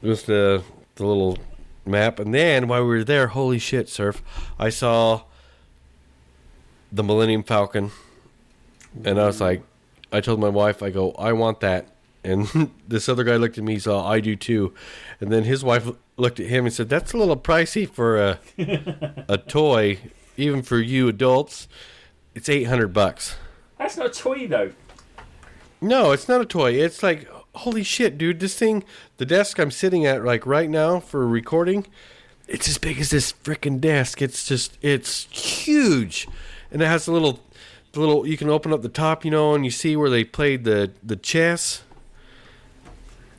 [0.02, 0.64] It was the
[0.96, 1.38] the little
[1.86, 4.22] map, and then while we were there, holy shit, surf!
[4.60, 5.24] I saw
[6.92, 7.92] the Millennium Falcon,
[9.04, 9.64] and I was like,
[10.12, 11.88] I told my wife, I go, I want that.
[12.24, 14.74] And this other guy looked at me, saw I do too,
[15.20, 18.40] and then his wife looked at him and said, "That's a little pricey for a
[19.28, 20.00] a toy,
[20.38, 21.68] even for you adults.
[22.34, 23.36] It's eight hundred bucks."
[23.78, 24.72] That's not a toy though.
[25.82, 26.72] No, it's not a toy.
[26.72, 28.40] It's like holy shit, dude.
[28.40, 28.84] This thing,
[29.18, 31.86] the desk I'm sitting at like right now for recording,
[32.48, 34.22] it's as big as this freaking desk.
[34.22, 36.28] It's just it's huge,
[36.72, 37.40] and it has a little,
[37.94, 38.28] the little.
[38.28, 40.92] You can open up the top, you know, and you see where they played the
[41.02, 41.84] the chess.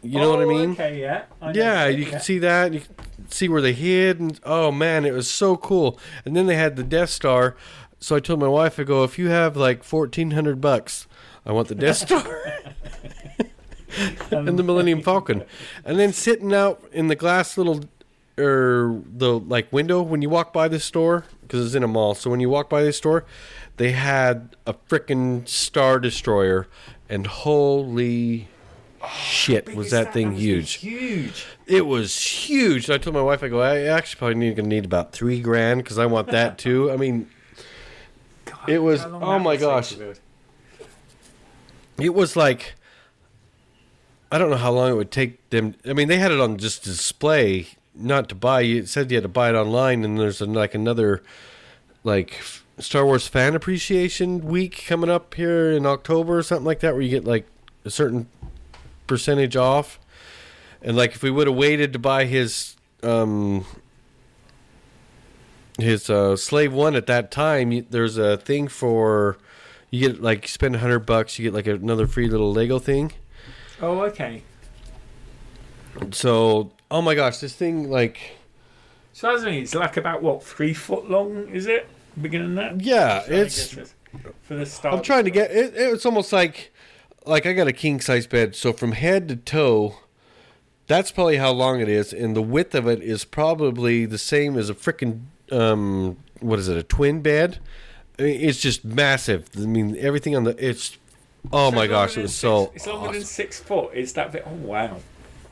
[0.02, 0.70] You know what I Oh, mean?
[0.72, 1.22] Okay, yeah.
[1.40, 2.74] I Yeah, you can see that.
[2.74, 5.98] You can see where they hid, and oh man, it was so cool.
[6.26, 7.56] And then they had the Death Star.
[8.00, 11.06] So I told my wife, I go, if you have like fourteen hundred bucks,
[11.46, 12.42] I want the Death Star
[14.30, 15.44] and the Millennium Falcon.
[15.84, 17.80] And then sitting out in the glass little
[18.36, 22.14] or the like window when you walk by the store because it's in a mall.
[22.14, 23.24] So when you walk by the store,
[23.76, 26.66] they had a frickin' Star Destroyer,
[27.08, 28.48] and holy
[29.12, 30.72] shit, was as that thing be huge!
[30.74, 31.46] Huge.
[31.66, 32.88] It was huge.
[32.90, 35.82] I told my wife, I go, I actually probably need gonna need about three grand
[35.82, 36.90] because I want that too.
[36.90, 37.28] I mean,
[38.46, 39.94] God, It was- oh my gosh.
[41.98, 42.74] it was like
[44.30, 45.74] I don't know how long it would take them.
[45.86, 48.60] I mean, they had it on just display, not to buy.
[48.60, 51.22] You it said you had to buy it online, and there's like another
[52.02, 52.40] like
[52.78, 57.02] Star Wars fan appreciation week coming up here in October or something like that, where
[57.02, 57.46] you get like
[57.84, 58.28] a certain
[59.06, 60.00] percentage off.
[60.82, 63.64] And like if we would have waited to buy his um
[65.78, 69.38] his uh, slave one at that time, there's a thing for
[69.90, 73.12] you get like spend a hundred bucks, you get like another free little Lego thing.
[73.84, 74.42] Oh, okay.
[76.10, 78.18] So, oh my gosh, this thing like
[79.12, 81.86] So that's mean it's like about what three foot long, is it?
[82.20, 82.80] Beginning that.
[82.80, 83.74] yeah, it's
[84.42, 84.94] for the start.
[84.94, 85.74] I'm trying to get it.
[85.76, 86.72] It's almost like
[87.26, 89.96] like I got a king size bed, so from head to toe,
[90.86, 94.56] that's probably how long it is, and the width of it is probably the same
[94.56, 97.58] as a freaking um what is it a twin bed?
[98.18, 99.50] It's just massive.
[99.56, 100.96] I mean everything on the it's.
[101.52, 102.72] Oh So my gosh, it was six- so.
[102.74, 103.90] It's longer than six foot.
[103.94, 104.44] It's that bit?
[104.46, 104.98] Oh wow.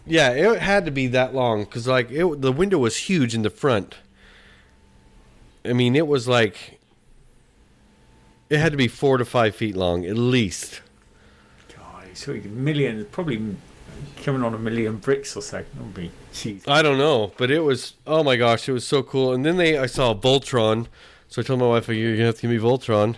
[0.06, 3.42] Yeah, it had to be that long because like it, the window was huge in
[3.42, 3.96] the front.
[5.64, 6.80] I mean, it was like
[8.50, 10.82] it had to be four to five feet long at least.
[11.76, 13.56] God, it's a million, probably
[14.22, 15.58] coming on a million bricks or so.
[15.58, 16.68] That would be cheap.
[16.68, 19.32] I don't know, but it was oh my gosh, it was so cool.
[19.32, 20.88] And then they I saw Voltron,
[21.28, 23.16] so I told my wife you're gonna have to give me Voltron.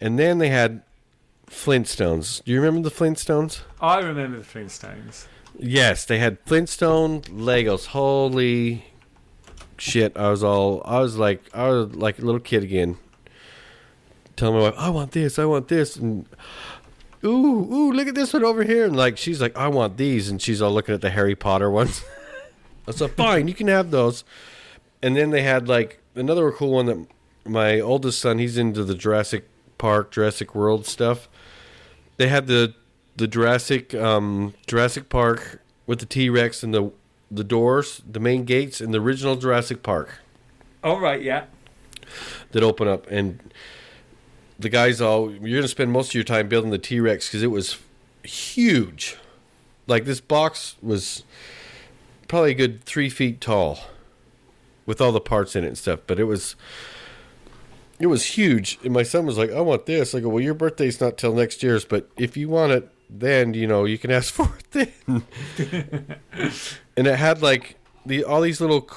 [0.00, 0.82] And then they had
[1.50, 2.42] Flintstones.
[2.44, 3.60] Do you remember the Flintstones?
[3.80, 5.26] I remember the Flintstones.
[5.58, 7.86] Yes, they had Flintstone Legos.
[7.86, 8.84] Holy
[9.76, 10.16] shit!
[10.16, 12.96] I was all I was like I was like a little kid again.
[14.36, 16.26] Telling my wife, I want this, I want this, and
[17.22, 20.30] ooh, ooh, look at this one over here, and like she's like, I want these,
[20.30, 22.02] and she's all looking at the Harry Potter ones.
[22.88, 24.24] I said, fine, you can have those.
[25.02, 27.06] And then they had like another cool one that
[27.44, 31.28] my oldest son, he's into the Jurassic Park, Jurassic World stuff.
[32.20, 32.74] They had the
[33.16, 36.92] the Jurassic um, Jurassic Park with the T Rex and the
[37.30, 40.18] the doors, the main gates, and the original Jurassic Park
[40.84, 41.46] All right, yeah.
[42.50, 43.06] that open up.
[43.10, 43.54] And
[44.58, 47.42] the guys all you're gonna spend most of your time building the T Rex because
[47.42, 47.78] it was
[48.22, 49.16] huge.
[49.86, 51.24] Like this box was
[52.28, 53.78] probably a good three feet tall
[54.84, 56.00] with all the parts in it and stuff.
[56.06, 56.54] But it was
[58.00, 58.78] it was huge.
[58.82, 61.34] And my son was like, "I want this." I go, "Well, your birthday's not till
[61.34, 64.96] next year's, but if you want it, then you know you can ask for it
[65.06, 66.06] then."
[66.96, 67.76] and it had like
[68.06, 68.88] the all these little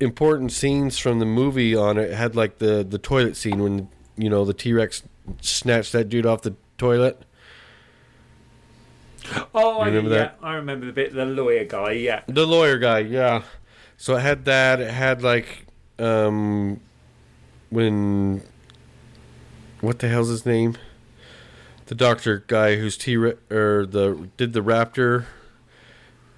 [0.00, 2.10] important scenes from the movie on it.
[2.10, 5.02] It had like the the toilet scene when you know the T Rex
[5.40, 7.22] snatched that dude off the toilet.
[9.54, 10.38] Oh, I, remember yeah, that?
[10.42, 11.14] I remember the bit.
[11.14, 11.92] The lawyer guy.
[11.92, 12.22] Yeah.
[12.26, 13.42] The lawyer guy, yeah.
[13.96, 14.80] So it had that.
[14.80, 15.66] It had like
[15.98, 16.80] um
[17.74, 18.42] when
[19.80, 20.76] what the hell's his name?
[21.86, 25.26] The doctor guy who's T or the did the raptor.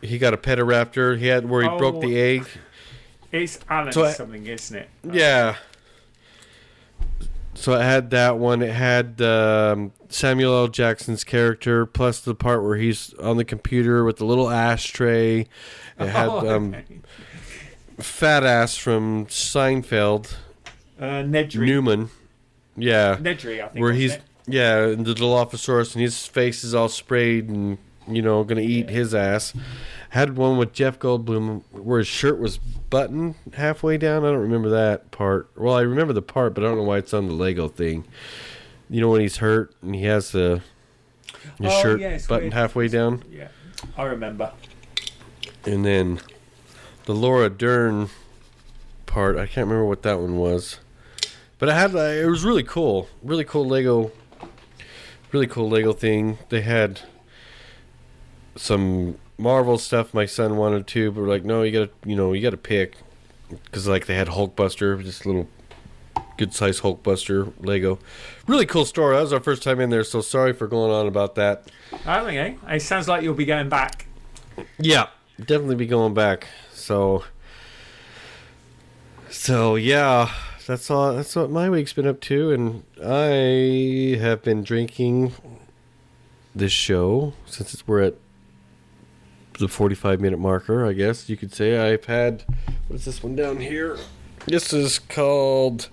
[0.00, 1.18] He got a pet a raptor.
[1.18, 2.00] He had where he broke Oh.
[2.00, 2.46] the egg.
[3.32, 4.88] It's Alan So I- something, isn't it?
[5.04, 5.56] Yeah.
[7.54, 8.60] So it had that one.
[8.62, 10.68] It had um, Samuel L.
[10.68, 15.40] Jackson's character, plus the part where he's on the computer with the little ashtray.
[15.98, 16.76] It had Oh, um,
[17.98, 20.34] fat ass from Seinfeld,
[21.00, 21.66] uh, Nedry.
[21.66, 22.10] Newman.
[22.76, 23.82] Yeah, Nedry, I think.
[23.82, 24.22] where he's it?
[24.46, 29.14] yeah, the Dilophosaurus, and his face is all sprayed and you know gonna eat his
[29.14, 29.52] ass.
[30.10, 34.24] Had one with Jeff Goldblum where his shirt was buttoned halfway down.
[34.24, 35.50] I don't remember that part.
[35.56, 38.04] Well, I remember the part, but I don't know why it's on the Lego thing.
[38.88, 40.60] You know when he's hurt and he has the
[41.58, 42.52] his Oh, shirt yeah, buttoned weird.
[42.54, 43.48] halfway down, Yeah,
[43.96, 44.52] I remember.
[45.64, 46.20] and then
[47.06, 48.08] the Laura Dern
[49.06, 49.36] part.
[49.36, 50.78] I can't remember what that one was,
[51.58, 54.12] but I had uh, it was really cool, really cool Lego,
[55.32, 56.38] really cool Lego thing.
[56.48, 57.00] They had
[58.56, 60.14] some Marvel stuff.
[60.14, 62.96] My son wanted to, but we're like, no, you gotta, you know, you gotta pick.
[63.48, 65.48] because like they had Hulkbuster, just a little
[66.36, 67.98] good sized Hulkbuster Lego.
[68.46, 69.14] Really cool store.
[69.14, 71.70] That was our first time in there, so sorry for going on about that.
[72.04, 72.56] i Okay.
[72.68, 74.06] It sounds like you'll be going back.
[74.78, 76.48] Yeah, definitely be going back.
[76.72, 77.24] So,
[79.28, 80.30] so yeah,
[80.66, 81.14] that's all.
[81.14, 85.32] That's what my week's been up to, and I have been drinking
[86.54, 88.14] this show since we're at
[89.58, 90.84] the forty-five minute marker.
[90.86, 92.44] I guess you could say I've had.
[92.88, 93.96] What is this one down here?
[94.46, 95.88] This is called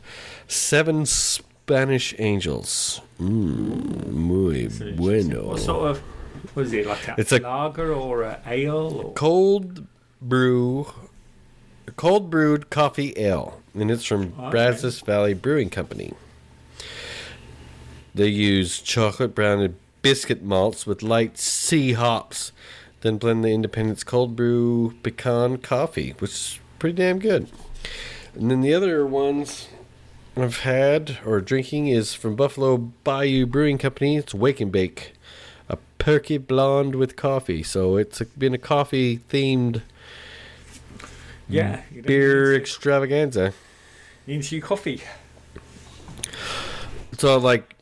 [0.47, 3.01] Seven Spanish Angels.
[3.19, 5.45] Mm, muy bueno.
[5.47, 5.99] What sort of?
[6.53, 7.07] What is it like?
[7.07, 9.01] A It's a- lager or a ale?
[9.05, 9.13] Or?
[9.13, 9.87] cold
[10.21, 10.85] brew,
[11.91, 14.49] cold brewed coffee ale, and it's from Okay.
[14.51, 16.13] Brazos Valley Brewing Company.
[18.15, 22.51] They use chocolate browted biscuit malts with light sea hops,
[23.01, 27.49] then blend the Independence cold brew pecan coffee, which is pretty damn good.
[28.35, 29.67] And then the other ones
[30.35, 34.17] I've had or drinking is from Buffalo Bayou Brewing Company.
[34.17, 35.13] It's Wake and Bake,
[35.69, 37.61] a perky blonde with coffee.
[37.63, 39.81] So it's been a coffee themed
[41.49, 41.77] Yeah.
[41.77, 41.93] Mm.
[41.95, 43.53] don't beer extravaganza.
[44.27, 45.01] Into your coffee.
[47.17, 47.75] So like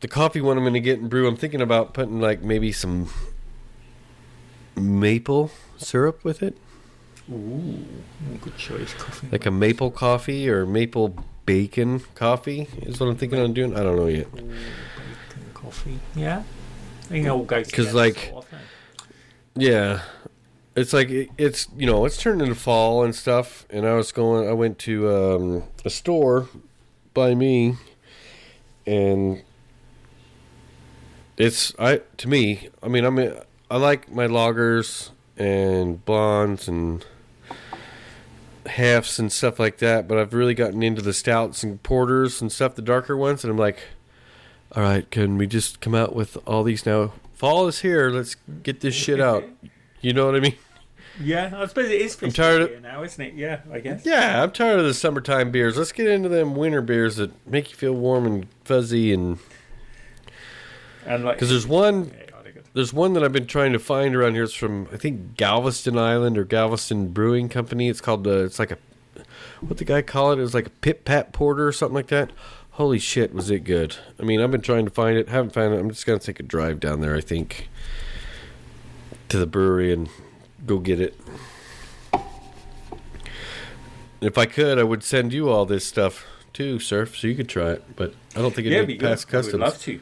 [0.00, 3.08] the coffee one I'm gonna get and brew, I'm thinking about putting like maybe some
[4.76, 6.56] maple syrup with it.
[7.30, 7.84] Ooh,
[8.40, 8.92] good choice.
[8.94, 9.28] Coffee.
[9.30, 11.14] Like a maple coffee or maple
[11.46, 13.76] bacon coffee is what I'm thinking on doing.
[13.76, 14.32] I don't know yet.
[14.34, 14.56] Bacon
[15.54, 15.98] coffee.
[16.14, 16.42] Yeah.
[17.04, 18.54] I think it all goes 'Cause, together, like- sort of.
[18.54, 18.56] Eh?
[19.56, 20.02] Yeah.
[20.74, 24.12] It's like it, it's you know it's turning into fall and stuff, and I was
[24.12, 24.48] going.
[24.48, 26.48] I went to um, a store
[27.12, 27.76] by me,
[28.86, 29.42] and
[31.36, 32.68] it's I to me.
[32.82, 33.34] I mean, I mean,
[33.70, 37.04] I like my lagers and blondes and
[38.66, 42.50] halves and stuff like that, but I've really gotten into the stouts and porters and
[42.50, 43.80] stuff, the darker ones, and I'm like,
[44.74, 47.12] all right, can we just come out with all these now?
[47.34, 48.10] Fall is here.
[48.10, 49.44] Let's get this shit out.
[50.02, 50.56] You know what I mean?
[51.20, 52.20] Yeah, I suppose it is.
[52.22, 53.34] I'm tired of- beer now, isn't it?
[53.34, 54.04] Yeah, I guess.
[54.04, 55.76] Yeah, I'm tired of the summertime beers.
[55.76, 59.12] Let's get into them winter beers that make you feel warm and fuzzy.
[59.12, 59.38] And
[61.06, 63.72] And like, because there's one, Yeah, I think it- there's one that I've been trying
[63.72, 64.44] to find around here.
[64.44, 67.88] It's from I think Galveston Island or Galveston Brewing Company.
[67.88, 68.26] It's called.
[68.26, 68.78] Uh, it's like a
[69.60, 70.38] what the guy call it?
[70.38, 72.30] It was like a pit pat porter or something like that.
[72.76, 73.96] Holy shit, was it good?
[74.18, 75.78] I mean, I've been trying to find it, haven't found it.
[75.78, 77.14] I'm just gonna take a drive down there.
[77.14, 77.68] I think
[79.32, 80.10] to the brewery and
[80.66, 81.18] go get it.
[84.20, 87.48] If I could, I would send you all this stuff too, Surf, so you could
[87.48, 87.96] try it.
[87.96, 89.06] But I don't think it'd it'd be make good.
[89.06, 89.60] I would customs.
[89.60, 90.00] love to.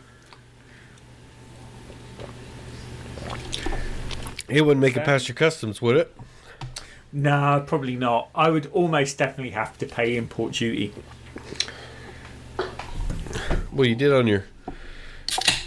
[4.48, 6.16] It wouldn't make it past your customs, would it?
[7.12, 8.30] No, probably not.
[8.34, 10.92] I would almost definitely have to pay import duty.
[13.72, 14.46] Well, you did on your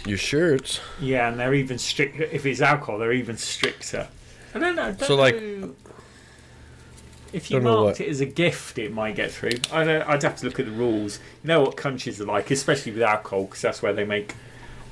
[0.04, 0.80] your shirts.
[1.00, 2.24] Yeah, and they're even stricter.
[2.24, 4.08] If it's alcohol, they're even stricter.
[4.54, 4.82] I don't know.
[4.84, 5.74] I don't So, like- know.
[7.32, 8.06] if you Don't know marked what.
[8.06, 9.52] it as a gift, it might get through.
[9.72, 11.18] I don't, I'd have to look at the rules.
[11.42, 14.34] You know what countries are like, especially with alcohol, because that's where they make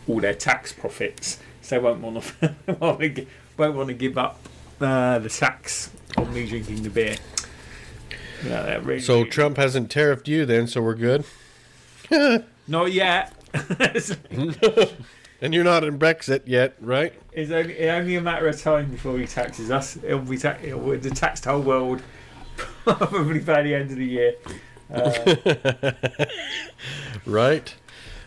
[0.08, 1.38] all their tax profits.
[1.60, 2.54] So they won't want to
[3.56, 4.40] won't want to give up
[4.80, 7.16] uh, the tax on me drinking the beer.
[8.44, 11.24] Yeah, they're really, So Trump hasn't tariffed you then, so we're good.
[12.66, 13.32] not yet.
[15.40, 17.12] And you're not in Brexit yet, right?
[17.32, 19.96] It's only, it's only a matter of time before he taxes us.
[19.96, 22.00] It'll be ta- it'll the taxed whole world
[22.84, 24.34] probably by the end of the year.
[24.92, 25.92] Uh,
[27.26, 27.74] Right.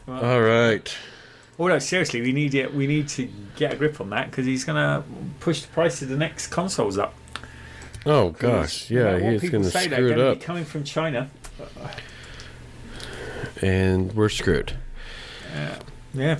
[0.07, 0.93] Well- All right.
[1.57, 2.73] although seriously, we need it.
[2.73, 5.07] We need to get a grip on that because he's going to
[5.39, 7.13] push the price of the next consoles up.
[8.05, 11.29] Oh gosh, yeah, matter what he's going to screw it up, coming from China.
[13.61, 14.73] and we're screwed.
[16.13, 16.39] Yeah.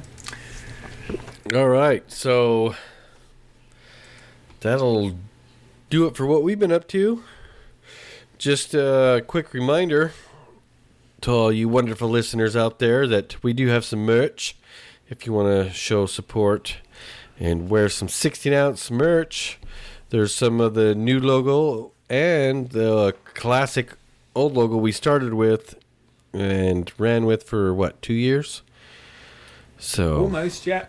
[1.53, 2.75] All right, so
[4.61, 5.17] that'll
[5.89, 7.23] do it for what we've been up to.
[8.37, 10.13] Just a quick reminder
[11.21, 14.55] to all you wonderful listeners out there that we do have some merch.
[15.09, 16.77] If you want to show support
[17.39, 19.59] and wear some 16 ounce merch,
[20.09, 23.93] there's some of the new logo and the classic
[24.33, 25.75] old logo we started with
[26.33, 28.61] and ran with for what, two years?
[29.85, 30.87] So, Almost, yeah.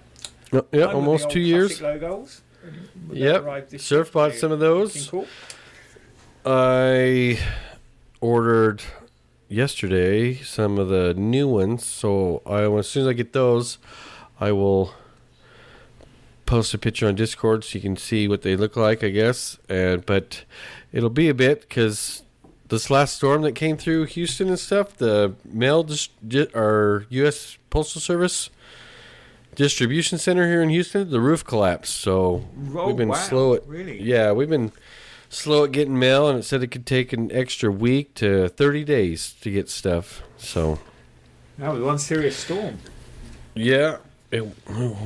[0.54, 1.82] Oh, yeah, almost two years.
[1.82, 2.40] Logos.
[3.12, 3.78] Yep.
[3.78, 5.08] Surf bought some of those.
[5.08, 5.26] cool.
[6.46, 7.38] I
[8.22, 8.82] ordered
[9.48, 13.76] yesterday some of the new ones, so I as soon as I get those,
[14.40, 14.94] I will
[16.46, 19.04] post a picture on Discord so you can see what they look like.
[19.04, 20.44] I guess, and but
[20.90, 22.22] it'll be a bit because
[22.68, 26.10] this last storm that came through Houston and stuff, the mail just
[26.54, 27.58] our U.S.
[27.68, 28.48] Postal Service
[29.56, 31.96] distribution center here in Houston, the roof collapsed.
[31.96, 33.14] So Oh, we've been wow.
[33.16, 34.00] slow at Really?
[34.02, 34.70] yeah, we've been
[35.28, 38.84] slow at getting mail, and it said it could take an extra week to thirty
[38.84, 40.22] days to get stuff.
[40.36, 40.78] So
[41.58, 42.78] That was one serious storm.
[43.54, 43.96] yeah,
[44.30, 44.46] it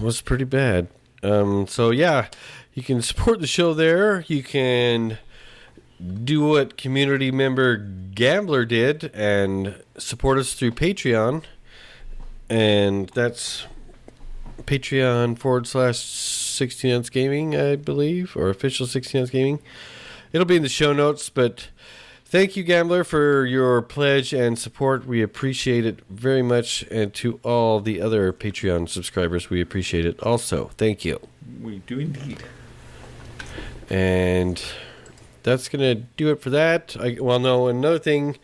[0.02, 0.88] was pretty bad.
[1.22, 2.28] Um, so yeah,
[2.74, 4.24] you can support the show there.
[4.26, 5.18] You can
[6.24, 11.44] do what community member Gambler did and support us through Patreon,
[12.48, 13.66] and that's
[14.66, 19.60] Patreon forward slash sixteen ounce gaming, I believe, or official sixteen ounce gaming.
[20.32, 21.68] It'll be in the show notes, but
[22.30, 25.04] Thank you, Gambler, for your pledge and support.
[25.04, 26.82] We appreciate it very much.
[26.88, 30.70] And to all the other Patreon subscribers, we appreciate it also.
[30.76, 31.18] Thank you.
[31.60, 32.38] We do indeed.
[33.88, 34.62] And
[35.42, 36.96] that's going to do it for that.
[37.00, 38.38] I, well, no, another thing,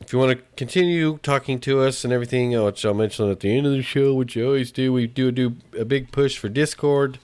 [0.00, 3.56] if you want to continue talking to us and everything, which I'll mention at the
[3.56, 6.48] end of the show, which you always do, we do do a big push for
[6.48, 7.18] Discord.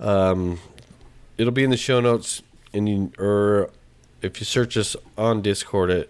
[0.00, 0.60] Um,
[1.36, 2.42] it'll be in the show notes,
[2.72, 3.70] and you, or
[4.22, 6.08] if you search us on Discord at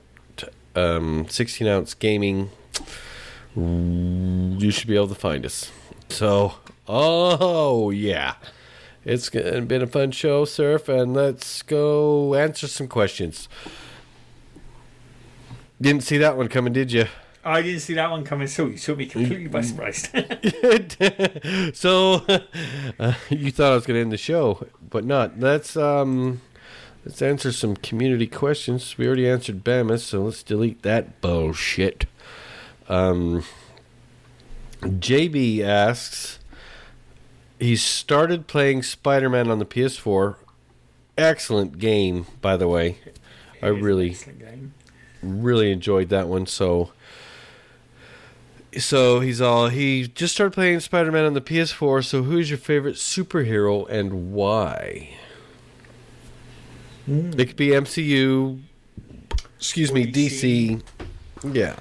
[0.75, 2.51] um, 16 ounce gaming,
[3.57, 5.73] you should be able to find us.
[6.09, 6.55] So,
[6.87, 8.35] oh yeah,
[9.05, 13.49] it's been a fun show, Surf, and let's go answer some questions.
[15.81, 17.07] Didn't see that one coming, did you?
[17.45, 20.09] I didn't see that one coming, so you took me completely by surprise.
[21.79, 22.25] so
[22.99, 25.39] uh, you thought I was going to end the show, but not.
[25.39, 26.41] Let's um,
[27.05, 28.99] let's answer some community questions.
[28.99, 32.07] We already answered Bama's, so let's delete that bullshit.
[32.89, 33.45] Um,
[34.81, 36.41] JB asks,
[37.61, 40.37] he started playing Spider-Man on the PS4.
[41.17, 42.99] Excellent game, by the way.
[43.63, 44.75] I It an really excellent game.
[45.27, 46.47] Really enjoyed that one.
[46.47, 46.93] So,
[48.79, 52.05] so he's all he just started playing Spider Man on the PS4.
[52.05, 55.17] So, who's your favorite superhero and why?
[57.07, 57.33] Hmm.
[57.39, 58.61] It could be MCU.
[59.59, 60.83] Excuse me, DC.
[61.43, 61.55] DC.
[61.55, 61.77] Yeah.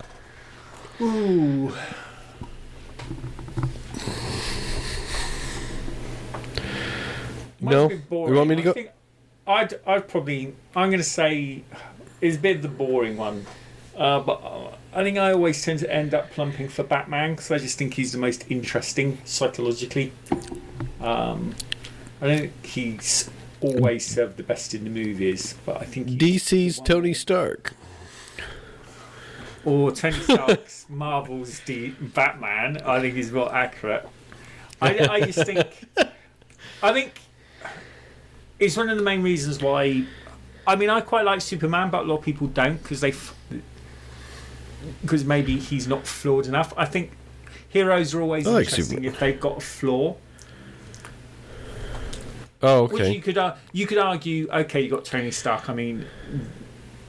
[1.02, 1.74] Ooh.
[7.60, 8.28] Mine's No?
[8.28, 8.90] You want me to I go-
[9.48, 10.56] I'd, I'd probably.
[10.76, 11.64] I'm going to say
[12.26, 13.46] it's a bit of the boring one,
[13.98, 17.52] uh, but uh, I think I always tend to end up plumping for Batman because
[17.52, 20.12] I just think he's the most interesting psychologically.
[21.02, 21.56] Um,
[22.22, 23.30] I don't think he's
[23.62, 27.74] always served the best in the movies, but I think DC's Tony Stark.
[29.64, 34.08] or Tony Stark's Marvel's D- Batman, I think is more accurate.
[34.82, 35.68] I, I just think,
[36.84, 37.20] I think
[38.60, 40.06] it's one of the main reasons why.
[40.68, 43.14] I mean, I quite like Superman, but a lot of people don't because they,
[45.02, 46.74] because maybe he's not flawed enough.
[46.76, 47.12] I think
[47.70, 49.14] heroes are always I like interesting Superman.
[49.14, 50.16] if they've got a flaw.
[52.62, 55.70] Oh, Which you could uh, you could argue, okay, you got Tony Stark.
[55.70, 56.06] I mean,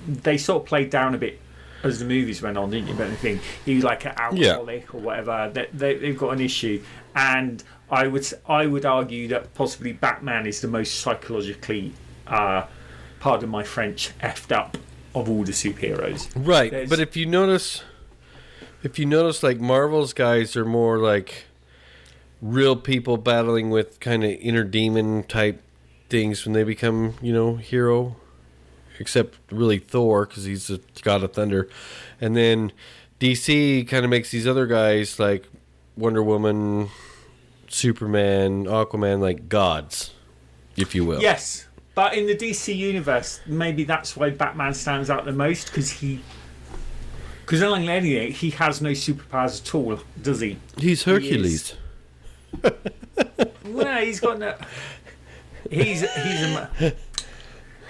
[0.07, 1.41] they sort of played down a bit
[1.83, 2.95] as the movies went on, didn't you?
[2.95, 5.51] But I think he was like an alcoholic or whatever.
[5.53, 6.83] They, they, they've got an issue,
[7.15, 11.93] and I would I would argue that possibly Batman is the most psychologically,
[12.27, 12.67] uh,
[13.21, 14.77] pardon my French, effed up
[15.15, 16.29] of all the superheroes.
[16.37, 17.83] Right, There's- but if you notice,
[18.83, 21.45] if you notice, like Marvel's guys are more like
[22.43, 25.63] real people battling with kind of inner demon type
[26.09, 28.17] things when they become, you know, hero.
[28.99, 31.69] Except really Thor because he's a god of thunder,
[32.19, 32.73] and then
[33.21, 35.45] DC kind of makes these other guys like
[35.99, 36.89] Wonder Woman,
[37.69, 40.13] Superman, Aquaman like gods,
[40.79, 41.21] if you will.
[41.21, 41.67] Yes,
[41.97, 46.21] but in the DC universe, maybe that's why Batman stands out the most because he.
[47.41, 50.59] Because unlike anything, he has no superpowers at all, does he?
[50.79, 51.75] he's Hercules.
[53.65, 54.55] Well, he's got no.
[55.71, 56.95] He's he's a.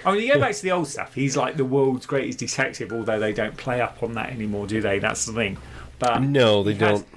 [0.05, 1.13] I mean, you go back to the old stuff.
[1.13, 4.81] He's like the world's greatest detective, although they don't play up on that anymore, do
[4.81, 4.99] they?
[4.99, 5.57] That's the thing.
[5.99, 7.07] But No, they he don't.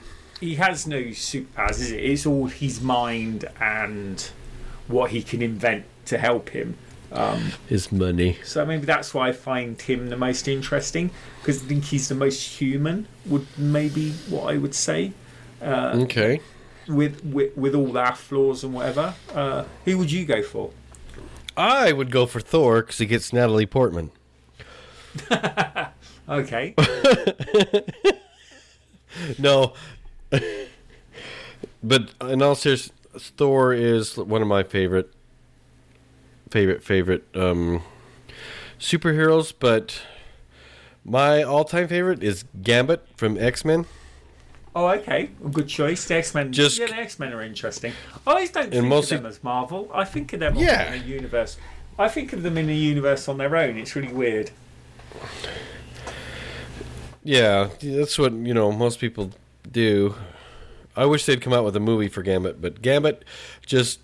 [0.41, 2.03] he has no superpowers, is it?
[2.05, 4.20] It's all his mind and
[4.86, 6.76] what he can invent to help him.
[7.12, 8.38] Um, His money.
[8.44, 12.14] so maybe that's why I find him the most interesting because I think he's the
[12.14, 13.08] most human.
[13.26, 15.12] Would maybe what I would say
[15.61, 16.40] Okay.
[16.86, 19.14] with with, with all our flaws and whatever.
[19.34, 20.70] Uh, who would you go for?
[21.56, 24.12] I would go for Thor because he gets Natalie Portman.
[26.28, 26.74] Okay,
[29.38, 29.72] No,
[31.82, 32.92] but in all seriousness,
[33.36, 35.12] Thor is one of my favorite,
[36.51, 37.82] favorite, favorite um,
[38.78, 39.53] superheroes.
[39.59, 40.03] But
[41.05, 43.86] My all-time favorite is Gambit from X-Men.
[44.74, 45.30] Oh, okay.
[45.44, 46.07] A good choice.
[46.07, 46.53] The X Men.
[46.53, 47.92] Yeah, the X Men are interesting.
[48.26, 49.90] I always don't think mostly- of them as Marvel.
[49.92, 50.92] I think of them Yeah.
[50.92, 51.57] in a universe.
[51.98, 53.76] I think of them in a universe on their own.
[53.76, 54.53] It's really weird.
[57.22, 59.32] Yeah, that's what you know most people
[59.70, 60.14] do.
[60.96, 63.24] I wish they'd come out with a movie for Gambit, but Gambit,
[63.66, 64.01] just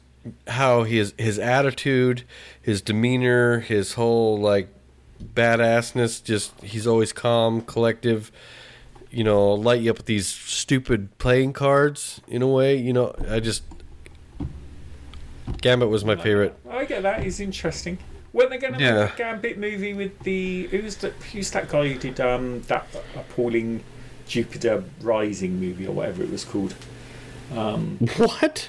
[0.49, 2.25] how his his attitude,
[2.61, 4.69] his demeanor, his whole like
[5.35, 8.31] badassness, just he's always calm, collective.
[9.11, 12.77] You know, light you up with these stupid playing cards in a way.
[12.77, 13.63] You know, I just
[15.63, 16.55] Gambit was my favorite.
[16.69, 17.23] I get that.
[17.23, 17.99] He's interesting.
[18.33, 19.05] Weren't they going to Yeah.
[19.05, 22.87] make a Gambit movie with the who's the who's that guy who did um that
[23.15, 23.83] appalling
[24.27, 26.75] Jupiter Rising movie or whatever it was called?
[27.55, 28.69] Um, What?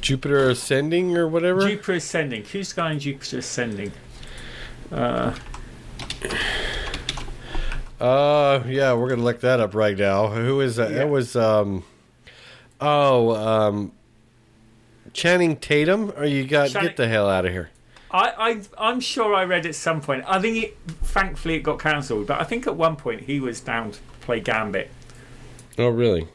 [0.00, 1.66] Jupiter Ascending or whatever?
[1.68, 2.44] Jupiter Ascending.
[2.44, 3.92] Who's in Jupiter Ascending?
[4.92, 5.34] Uh,
[8.00, 10.28] Uh, yeah, we're gonna look that up right now.
[10.28, 10.92] Who is that?
[10.92, 11.02] Yeah.
[11.02, 11.82] It was um,
[12.80, 13.92] oh um,
[15.12, 16.12] Channing Tatum.
[16.16, 17.70] Or you got Channing- get the hell out of here.
[18.10, 18.60] I, I
[18.90, 20.24] I'm sure I read at some point.
[20.28, 23.60] I think it thankfully it got cancelled, but I think at one point he was
[23.60, 24.90] down to play Gambit
[25.76, 26.28] Oh, really?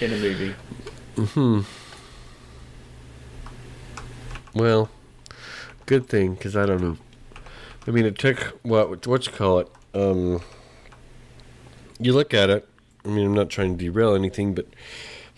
[0.00, 0.54] in a movie.
[4.54, 4.88] Well,
[5.86, 6.96] good thing because I don't know.
[7.86, 9.68] I mean, it took what what you call it.
[9.94, 10.40] Um,
[11.98, 12.68] you look at it.
[13.04, 14.66] I mean, I'm not trying to derail anything, but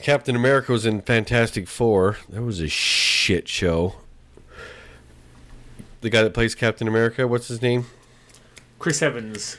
[0.00, 2.18] Captain America was in Fantastic Four.
[2.28, 3.94] That was a shit show.
[6.00, 7.86] The guy that plays Captain America, what's his name?
[8.80, 9.56] Chris Evans.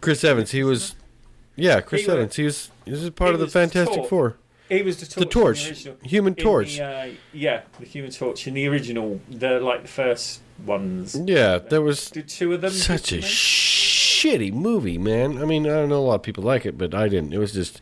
[0.00, 0.52] Chris Evans.
[0.52, 0.94] He was,
[1.56, 2.36] yeah, Chris He was- Evans.
[2.36, 2.70] He was.
[2.84, 4.06] He was part of the Fantastic.
[4.06, 4.36] Four.
[4.70, 5.18] He was the torch.
[5.18, 6.76] The Torch, original- Human Torch.
[6.76, 11.16] The, uh, yeah, the Human Torch in the original, the like the first ones.
[11.24, 12.70] Yeah, there was Did two of them?
[12.70, 15.38] such a shitty movie, man.
[15.42, 17.32] I mean, I don't know a lot of people like it, but I didn't.
[17.32, 17.80] It was just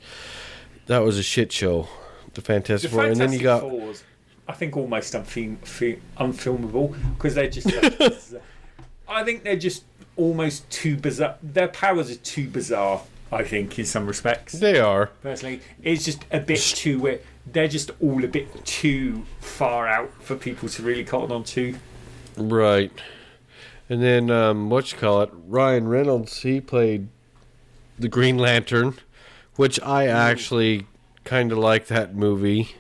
[0.87, 1.89] that was a shit show.
[2.35, 4.05] The The Fantastic Four, Fantastic and then you got
[4.49, 7.69] I think, almost unfilm, fi- unfilmable because they're just.
[9.09, 9.85] I think they're just
[10.17, 11.37] almost too bizarre.
[11.43, 13.03] Their powers are too bizarre.
[13.31, 14.53] I think, in some respects.
[14.55, 15.61] they are personally.
[15.83, 17.01] It's just a bit too.
[17.01, 17.23] weird.
[17.47, 21.77] They're just all a bit too far out for people to really cotton on to.
[22.37, 22.93] right.
[23.91, 25.31] And then um, what you call it?
[25.33, 26.43] Ryan Reynolds.
[26.43, 27.09] He played
[27.99, 28.95] the Green Lantern,
[29.57, 30.87] which I actually
[31.25, 32.75] kind of like that movie.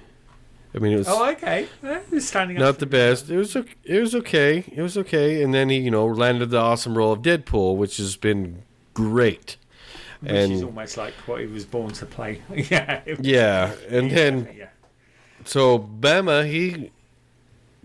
[0.74, 1.66] I mean, it was Oh, okay.
[2.12, 3.30] It's standing not the best.
[3.30, 4.64] It was it was okay.
[4.70, 5.42] It was okay.
[5.42, 9.57] And then he, you know, landed the awesome role of Deadpool, which has been great.
[10.21, 12.43] Which is and- almost like what he was born to play.
[12.55, 13.03] yeah.
[13.21, 14.69] Yeah, and then yeah.
[15.45, 16.91] so Bama he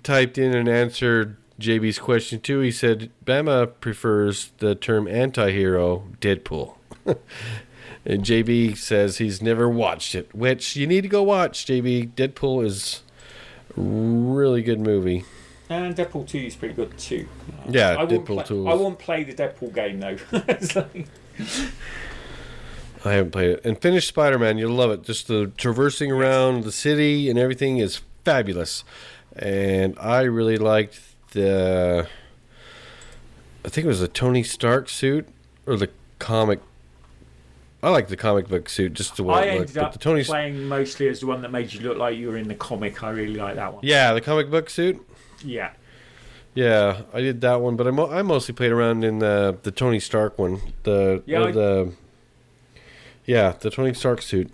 [0.02, 2.60] typed in and answered JB's question too.
[2.60, 6.76] He said Bama prefers the term anti-hero Deadpool.
[7.06, 12.14] and JB says he's never watched it, which you need to go watch, JB.
[12.14, 13.04] Deadpool is
[13.78, 15.24] a really good movie.
[15.70, 17.28] And Deadpool 2 is pretty good too.
[17.70, 20.18] Yeah, I won't Deadpool play, 2 I won't play the Deadpool game though.
[20.76, 21.08] Like-
[23.06, 23.66] I haven't played it.
[23.66, 25.04] And finish Spider Man, you'll love it.
[25.04, 28.84] Just the traversing around the city and everything is fabulous.
[29.36, 31.00] And I really liked
[31.32, 32.08] the.
[33.66, 35.28] I think it was a Tony Stark suit
[35.66, 35.90] or the
[36.20, 36.60] comic.
[37.82, 39.60] I like the comic book suit, just the way I it looked.
[39.72, 42.16] ended But up the Tony, playing mostly as the one that made you look like
[42.18, 43.04] you were in the comic.
[43.04, 43.82] I really like that one.
[43.86, 45.06] yeah, the comic book suit.
[45.44, 45.72] Yeah.
[46.56, 49.72] Yeah, I did that one, but I, mo- I mostly played around in the the
[49.72, 50.62] Tony Stark one.
[50.84, 51.94] The Yeah, I- the
[53.26, 54.52] yeah the Tony Stark suit.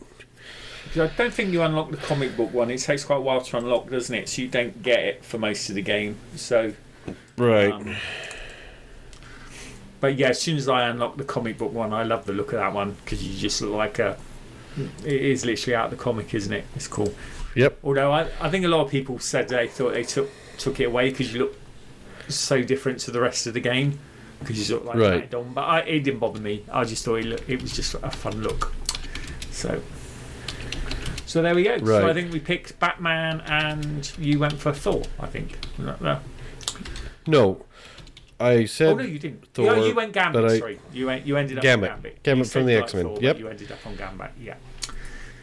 [0.95, 2.71] I don't think you unlock the comic book one.
[2.71, 4.27] It takes quite a while to unlock, doesn't it?
[4.27, 6.17] So you don't get it for most of the game.
[6.35, 6.73] So,
[7.37, 7.71] Right.
[7.71, 7.95] um,
[9.99, 12.53] but yeah, as soon as I unlock the comic book one, I love the look
[12.53, 14.17] of that one because you just look like a.
[15.05, 16.65] It is literally out of the comic, isn't it?
[16.75, 17.13] It's cool.
[17.55, 17.79] Yep.
[17.83, 20.85] Although I, I think a lot of people said they thought they took took it
[20.85, 21.55] away because you look
[22.29, 23.99] so different to the rest of the game
[24.39, 25.19] because you look like Right.
[25.19, 25.53] Matt Dom.
[25.53, 26.63] But I, it didn't bother me.
[26.71, 28.73] I just thought it, look, it was just a fun look.
[29.51, 29.81] So.
[31.25, 31.77] So there we go.
[31.77, 35.03] So I think we picked Batman, and you went for Thor.
[35.19, 35.57] I think.
[35.77, 36.19] No,
[37.27, 37.65] no.
[38.39, 39.45] I said Oh no, you didn't.
[39.53, 40.45] Thor, no, you went Gambit.
[40.45, 41.27] I- sorry, you went.
[41.27, 41.91] You ended up Gambit.
[41.91, 42.23] on Gambit.
[42.23, 43.17] Gambit from the X-Men.
[43.21, 43.37] Yep.
[43.39, 44.31] You ended up on Gambit.
[44.39, 44.55] Yeah.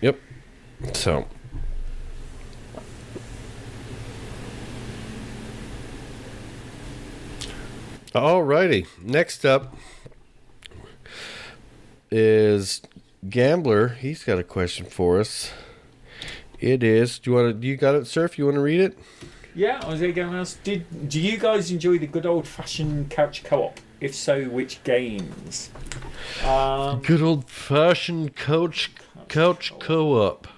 [0.00, 0.18] Yep.
[0.94, 1.26] So.
[8.16, 8.86] Alrighty.
[9.02, 9.76] Next up
[12.10, 12.80] is
[13.28, 13.88] Gambler.
[13.88, 15.52] He's got a question for us.
[16.58, 17.18] It is.
[17.18, 17.52] Do you want to?
[17.52, 18.38] Do you got it, Surf?
[18.38, 18.98] You want to read it?
[19.54, 20.54] Yeah, I was going else.
[20.64, 23.80] Did do you guys enjoy the good old fashioned couch co-op?
[24.00, 25.68] If so, which games?
[26.42, 28.92] Um, Good old fashioned couch
[29.28, 30.48] couch co-op.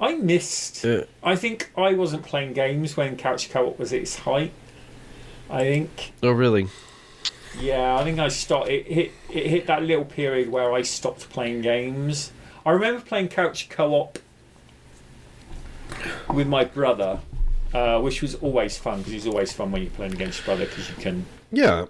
[0.00, 0.86] I missed.
[0.86, 4.52] Uh, I think I wasn't playing games when Couch Co-op was at its height.
[5.50, 6.68] I think, oh really?
[7.60, 8.68] yeah, I think I stopped.
[8.68, 9.12] It hit.
[9.30, 12.32] It hit that little period where I stopped playing games.
[12.66, 14.18] I remember playing Couch Co-op
[16.32, 17.20] with my brother,
[17.72, 20.64] uh, which was always fun because it's always fun when you're playing against your brother
[20.66, 21.26] because you can.
[21.52, 21.86] Yeah.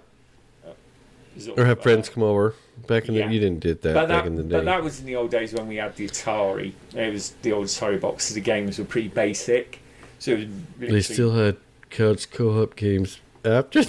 [1.37, 2.55] sort Or have uh, friends come over.
[2.87, 3.27] Back in Yeah.
[3.27, 4.57] the you didn't did that But back that, in the day.
[4.57, 6.73] but that was in the old days when we had the Atari.
[6.93, 8.35] It was the old Atari boxes.
[8.35, 9.79] The games were pretty basic,
[10.19, 10.49] so it
[10.79, 11.55] was they still had
[11.89, 13.83] couch co-op games after.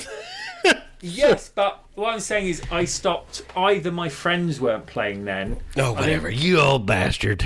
[1.03, 3.43] Yes, but what I'm saying is, I stopped.
[3.55, 5.59] Either my friends weren't playing then.
[5.77, 7.45] oh I whatever, you old bastard.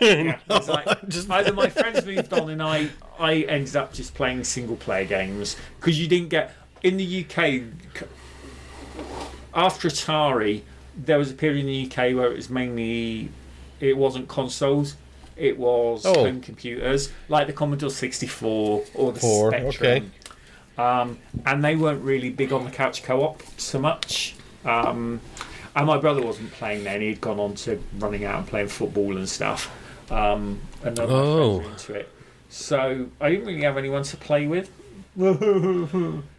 [0.00, 2.88] Yeah, it's like, Just- either my friends moved on and I,
[3.18, 7.62] I ended up just playing single player games because you didn't get in the UK
[9.54, 10.62] after Atari.
[10.96, 13.30] There was a period in the UK where it was mainly,
[13.80, 14.96] it wasn't consoles.
[15.36, 16.14] It was Oh.
[16.24, 19.68] home computers like the Commodore 64 or the Four, Spectrum.
[19.68, 20.02] okay.
[20.78, 24.34] Um, and they weren't really big on the couch co-op so much.
[24.64, 25.20] Um,
[25.74, 29.16] and my brother wasn't playing then; he'd gone on to running out and playing football
[29.16, 29.70] and stuff.
[30.10, 31.60] Um, and none Oh.
[31.60, 32.08] into it,
[32.48, 34.70] so I didn't really have anyone to play with.
[35.18, 35.32] so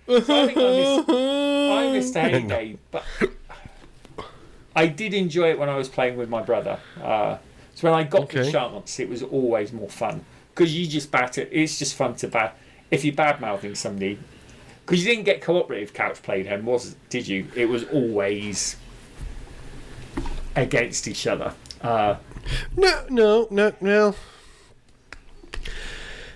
[0.08, 3.04] I think I missed, I missed a heyday, but
[4.76, 6.80] I did enjoy it when I was playing with my brother.
[7.02, 7.38] Uh,
[7.76, 10.24] so when I got the chance, it was always more fun
[10.54, 11.50] because you just bat it.
[11.52, 12.58] It's just fun to bat.
[12.94, 14.20] If you're bad mouthing somebody,
[14.86, 17.48] because you didn't get cooperative couch play then, was did you?
[17.56, 18.76] It was always
[20.56, 21.54] against each other.
[21.82, 22.18] Uh,
[22.78, 24.16] No, no, no, no.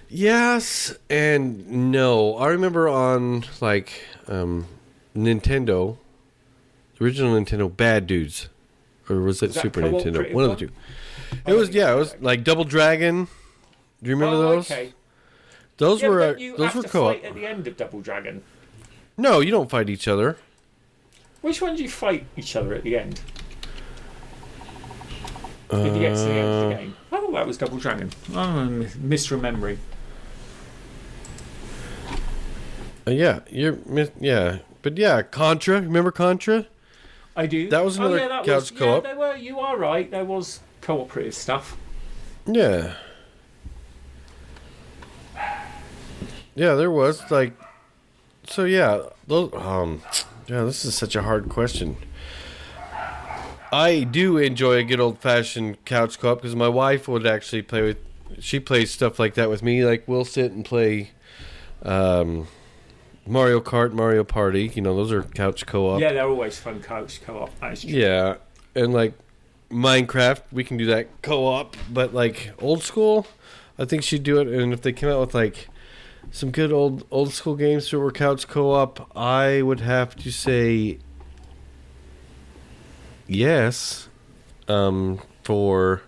[0.09, 2.37] Yes and no.
[2.37, 4.65] I remember on like um,
[5.15, 5.97] Nintendo,
[7.01, 8.47] original Nintendo, Bad Dudes,
[9.09, 10.33] or was it Was Super Nintendo?
[10.33, 10.71] One of the two.
[11.45, 11.91] It was yeah.
[11.91, 13.27] It was like Double Dragon.
[14.01, 14.71] Do you remember oh, those?
[14.71, 14.93] Okay.
[15.77, 17.15] Those Yeah, were uh, don't you those have were to co-op.
[17.15, 18.43] fight at the end of Double Dragon.
[19.17, 20.37] No, you don't fight each other.
[21.41, 23.21] Which one do you fight each other at the end?
[25.69, 26.95] If you get to the end of the Uh, game.
[27.11, 28.11] I thought that was Double Dragon.
[28.33, 29.77] Oh, I'm misremembering.
[33.05, 35.81] uh, yeah, you're mis- yeah, but yeah, Contra.
[35.81, 36.65] Remember Contra?
[37.35, 37.69] I do.
[37.69, 39.03] That was another oh, yeah, that couch was, co-op.
[39.03, 39.35] Yeah, there were.
[39.35, 40.09] You are right.
[40.09, 41.77] There was cooperative stuff.
[42.45, 42.95] Yeah.
[46.57, 47.53] Yeah, there was like
[48.47, 50.01] so yeah, those um
[50.47, 51.97] yeah, this is such a hard question.
[53.71, 57.83] I do enjoy a good old fashioned couch co-op because my wife would actually play
[57.83, 57.97] with
[58.39, 61.11] she plays stuff like that with me like we'll sit and play
[61.83, 62.47] um
[63.27, 65.99] Mario Kart, Mario Party, you know, those are couch co-op.
[65.99, 67.51] Yeah, they're always fun couch co-op.
[67.83, 68.37] Yeah,
[68.73, 69.13] and like
[69.69, 73.27] Minecraft, we can do that co-op, but like old school,
[73.77, 74.47] I think she'd do it.
[74.47, 75.67] And if they came out with like
[76.31, 80.99] some good old old school games that were couch co-op, I would have to say
[83.27, 84.07] yes,
[84.67, 86.01] um, for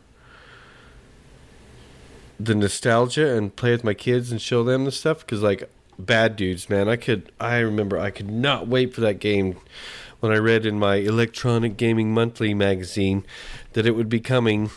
[2.39, 6.35] the nostalgia and play with my kids and show them the stuff because like bad
[6.37, 6.87] dudes man.
[6.87, 9.57] I could i remember i could not wait for that game
[10.21, 13.25] when i read in my electronic gaming monthly magazine
[13.73, 14.71] that it would be coming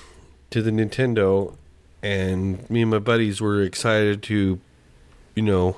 [0.51, 1.55] to the nintendo
[2.03, 4.59] and me and my buddies were excited to
[5.35, 5.76] you know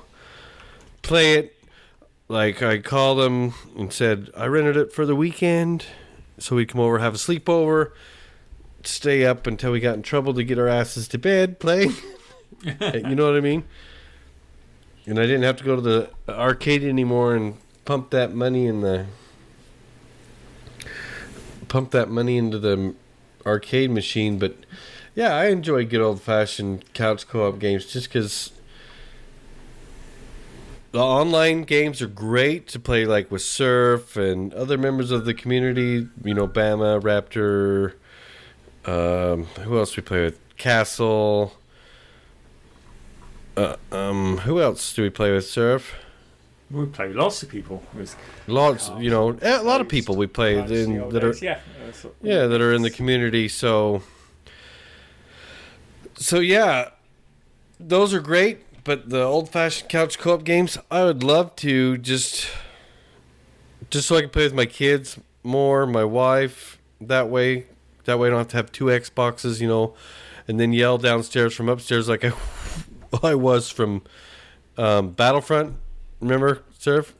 [1.01, 1.55] play it
[2.27, 5.85] like i called them and said i rented it for the weekend
[6.37, 7.91] so we'd come over have a sleepover
[8.83, 11.93] stay up until we got in trouble to get our asses to bed playing
[12.63, 13.63] you know what i mean
[15.07, 18.81] and I didn't have to go to the arcade anymore and pump that money in
[18.81, 19.05] the
[21.67, 22.95] pump that money into the
[23.45, 24.39] arcade machine.
[24.39, 24.55] But
[25.13, 28.51] yeah, I enjoy good old fashioned couch co-op games just because
[30.95, 35.33] the online games are great to play like with Surf and other members of the
[35.33, 36.07] community.
[36.23, 37.95] You know, Bama, Raptor.
[38.89, 40.39] Um, who else we play with?
[40.55, 41.51] Castle.
[43.57, 45.45] Uh, um, who else do we play with?
[45.45, 45.95] Surf.
[46.71, 47.83] We play with lots of people.
[48.47, 51.59] Lots, you know, a lot of people we play in, that are days, yeah.
[52.21, 53.49] Yeah that are in the community.
[53.49, 54.01] So,
[56.15, 56.91] so yeah,
[57.81, 58.64] those are great.
[58.85, 62.47] But the old-fashioned couch co-op games, I would love to just,
[63.89, 66.79] just so I can play with my kids more, my wife.
[67.01, 67.65] That way,
[68.05, 69.95] that way I don't have to have two Xboxes, you know,
[70.47, 72.31] and then yell downstairs from upstairs like I,
[73.23, 74.03] I was from
[74.77, 75.75] um, Battlefront.
[76.21, 77.13] Remember, Surf?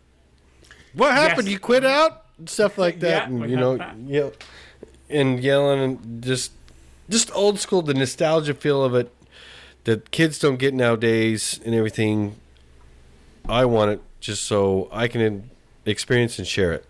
[0.93, 1.47] what happened?
[1.47, 1.53] Yes.
[1.53, 2.25] You quit out?
[2.45, 3.97] Stuff like that, Yeah, and you know, that.
[3.97, 4.33] yell,
[5.09, 6.51] and yelling, and just,
[7.09, 9.11] just old school, the nostalgia feel of it
[9.85, 12.35] that kids don't get nowadays, and everything.
[13.47, 15.49] I want it just so I can
[15.85, 16.85] experience and share it,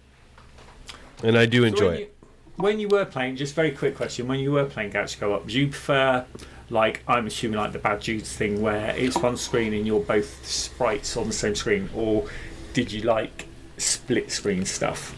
[1.23, 2.11] and I do So enjoy when it.
[2.57, 5.47] When you were playing, just very quick question: When you were playing Galaxy Go Up,
[5.47, 6.25] do you prefer,
[6.69, 10.45] like I'm assuming, like the Bad Dudes thing, where it's one screen and you're both
[10.45, 12.27] sprites on the same screen, or
[12.73, 15.13] did you like split screen stuff?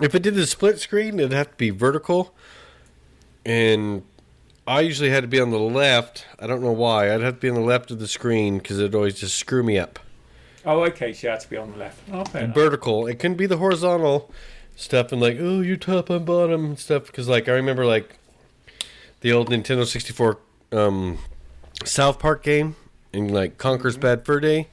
[0.00, 2.32] If it did the split screen, it'd have to be vertical,
[3.44, 4.04] and
[4.66, 6.26] I usually had to be on the left.
[6.40, 7.14] I don't know why.
[7.14, 9.62] I'd have to be on the left of the screen because it'd always just screw
[9.62, 9.98] me up.
[10.64, 12.00] Oh, okay, so you had to be on the left.
[12.12, 12.54] Oh, fair enough.
[12.56, 13.06] Vertical.
[13.06, 14.32] It couldn't be the horizontal
[14.74, 17.06] stuff and like, oh, you top and bottom and stuff.
[17.06, 18.18] Because like I remember like
[19.20, 20.38] the old Nintendo 64
[20.72, 21.18] um,
[21.84, 22.74] South Park game
[23.12, 24.68] in like Conker's Bad Fur Day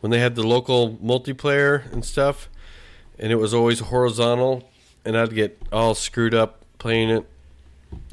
[0.00, 2.48] when they had the local multiplayer and stuff,
[3.18, 4.68] and it was always horizontal,
[5.04, 7.26] and I'd get all screwed up playing it.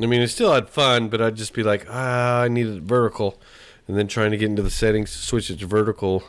[0.02, 2.84] I mean, it still had fun, but I'd just be like, ah, I need it
[2.84, 3.40] vertical,
[3.88, 6.24] and then trying to get into the settings to switch it to vertical.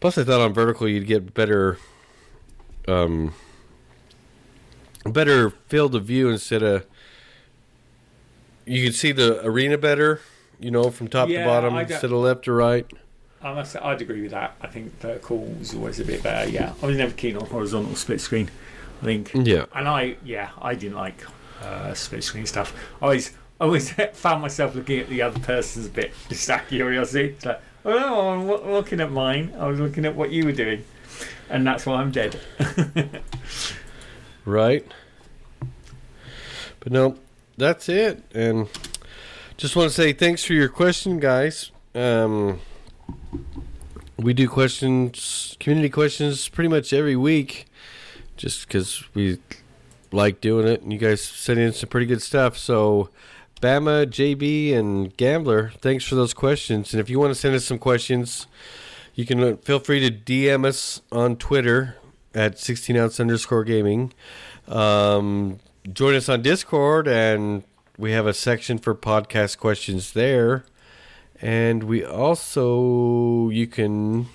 [0.00, 1.78] Plus, I thought on vertical you'd get better,
[2.86, 3.34] um,
[5.04, 6.86] better field of view instead of
[8.66, 10.20] you could see the arena better,
[10.60, 12.86] you know, from top Yeah, to bottom I instead of left to right.
[13.42, 14.56] I must say, I'd agree with that.
[14.60, 16.50] I think vertical was always a bit better.
[16.50, 18.50] Yeah, I was never keen on horizontal split screen.
[19.00, 19.66] I think, Yeah.
[19.74, 21.24] and I yeah, I didn't like
[21.62, 22.74] uh, split screen stuff.
[23.00, 26.68] I always I always found myself looking at the other person's bit just out of
[26.68, 27.30] curiosity.
[27.30, 29.54] It's like, oh, I'm wa- looking at mine.
[29.58, 30.84] I was looking at what you were doing,
[31.50, 32.38] and that's why I'm dead.
[34.48, 34.90] Right.
[36.80, 37.16] But no,
[37.58, 38.22] that's it.
[38.32, 38.66] And
[39.58, 41.70] just want to say thanks for your question, guys.
[41.94, 42.60] Um,
[44.16, 47.66] we do questions, community questions, pretty much every week,
[48.38, 49.38] just because we
[50.12, 52.56] like doing it, and you guys send in some pretty good stuff.
[52.56, 53.10] So,
[53.60, 56.92] Bama, JB, and Gambler, thanks for those questions.
[56.92, 58.46] And if you want to send us some questions,
[59.14, 61.96] you can uh, feel free to DM us on Twitter
[62.34, 64.12] at 16 ounce underscore gaming.
[64.68, 65.58] Um,
[65.92, 67.64] join us on Discord, and
[67.96, 70.64] we have a section for podcast questions there.
[71.40, 74.26] And we also, you can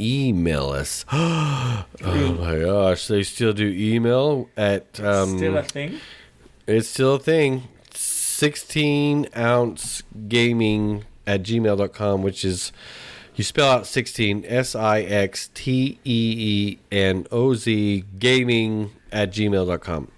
[0.00, 1.04] email us.
[1.12, 4.98] oh my gosh, they still do email at.
[5.00, 6.00] Um, Still a thing.
[6.66, 7.64] it's still a thing.
[7.92, 12.72] 16 ounce gaming at gmail.com, which is,
[13.34, 19.32] you spell out 16, S I X T E E N O Z gaming at
[19.32, 20.08] gmail.com.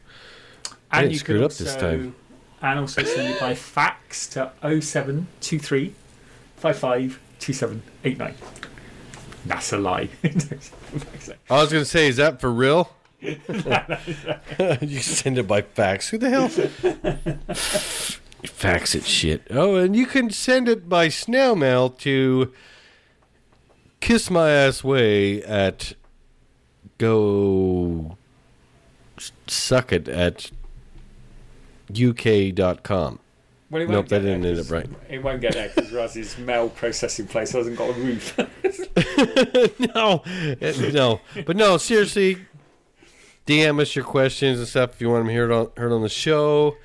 [0.92, 2.14] I And didn't you screw up this time.
[2.62, 5.94] And also send it by fax to 0723
[6.56, 8.34] 552789.
[9.46, 10.08] That's a lie.
[11.50, 12.90] I was going to say, is that for real?
[13.20, 13.38] you
[15.00, 16.08] send it by fax.
[16.08, 16.48] Who the hell?
[18.46, 19.46] fax it shit.
[19.50, 22.52] Oh, and you can send it by snail mail to
[24.00, 25.92] kiss my ass way at
[26.98, 28.16] go
[29.46, 30.50] suck it at
[31.90, 33.19] uk.com.
[33.70, 34.86] Well, Nope, that didn't end up right.
[35.08, 38.36] It won't get there because Raz's mail processing place hasn't got a roof.
[39.94, 40.24] no,
[40.92, 41.76] no, but no.
[41.76, 42.38] Seriously,
[43.46, 46.08] DM us your questions and stuff if you want them heard on heard on the
[46.08, 46.78] show,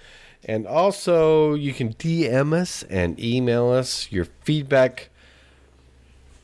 [0.44, 5.10] and also you can DM us and email us your feedback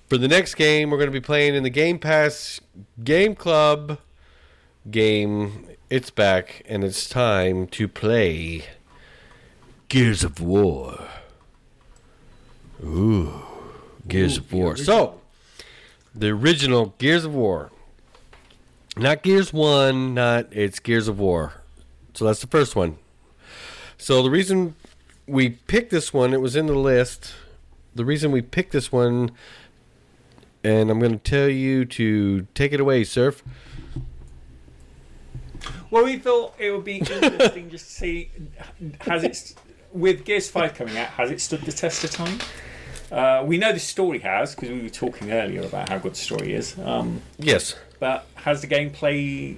[0.09, 0.89] for the next game.
[0.89, 2.59] We're going to be playing in the Game Pass
[3.03, 3.99] Game Club
[4.89, 5.67] game.
[5.91, 8.65] It's back, and it's time to play
[9.91, 11.05] Gears of War.
[12.81, 13.41] Ooh,
[14.07, 14.77] Gears of War.
[14.77, 15.19] So
[16.15, 17.71] the original Gears of War.
[18.95, 21.55] Not Gears 1, not it's Gears of War.
[22.13, 22.99] So that's the first one.
[23.97, 24.75] So the reason
[25.27, 27.33] we picked this one, it was in the list.
[27.93, 29.31] The reason we picked this one
[30.63, 33.43] and I'm going to tell you to take it away, Surf.
[35.89, 38.31] well, we thought it would be interesting just to see
[39.01, 39.53] has it
[39.93, 42.39] with Gears Five coming out has it stood the test of time.
[43.11, 46.17] Uh, we know the story has because we were talking earlier about how good the
[46.17, 46.77] story is.
[46.79, 47.75] Um, Yes.
[47.99, 49.57] but has the gameplay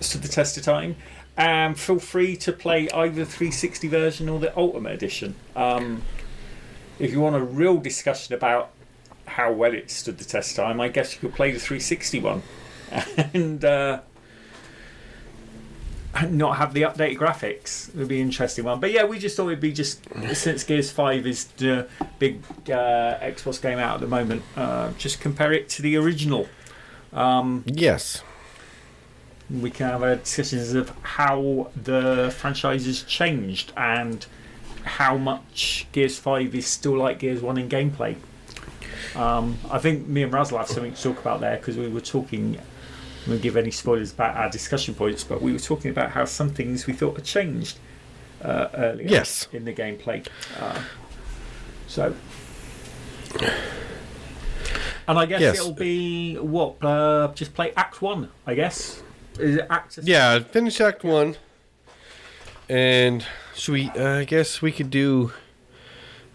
[0.00, 0.96] stood the test of time?
[1.36, 5.36] And feel free to play either the 360 version or the Ultimate Edition.
[5.54, 6.02] Um,
[6.98, 8.70] if you want a real discussion about
[9.26, 12.20] how well it stood the test of time, I guess you could play the 360
[12.20, 12.42] one
[13.34, 14.00] and uh,
[16.26, 17.88] not have the updated graphics.
[17.90, 18.80] It would be an interesting one.
[18.80, 20.02] But yeah, we just thought it'd be just
[20.34, 21.88] since Gears 5 is the
[22.18, 26.48] big uh, Xbox game out at the moment, uh, just compare it to the original
[27.12, 28.22] Um, Yes.
[29.50, 34.26] we can have a discussions of how the franchise has changed and
[34.84, 38.16] how much Gears 5 is still like Gears 1 in gameplay.
[39.16, 41.88] Um, I think me and Raz will have something to talk about there because we
[41.88, 42.58] were talking,
[43.28, 46.24] we won't give any spoilers about our discussion points, but we were talking about how
[46.24, 47.78] some things we thought had changed
[48.42, 49.48] uh, earlier Yes.
[49.52, 50.26] in the gameplay.
[50.58, 50.80] Uh,
[51.86, 52.14] so.
[55.06, 55.56] And I guess Yes.
[55.56, 56.82] it'll be what?
[56.82, 59.02] Uh, just play Act 1, I guess.
[59.38, 61.36] Is it Act Yeah, finish Act 1.
[62.70, 65.32] And should we, uh, I guess we could do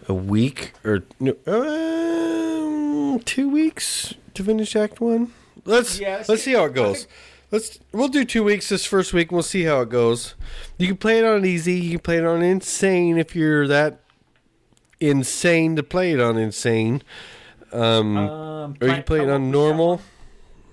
[0.07, 5.31] a week or no, um, two weeks to finish Act 1.
[5.65, 7.07] Let's, Yeah, let's let's see how it goes.
[7.51, 9.29] Let's we'll do two weeks this first week.
[9.29, 10.35] and We'll see how it goes.
[10.77, 11.73] You can play it on easy.
[11.75, 13.99] You can play it on insane if you're that
[14.99, 17.03] insane to play it on insane.
[17.71, 20.01] Um, Um, or you can play it on normal.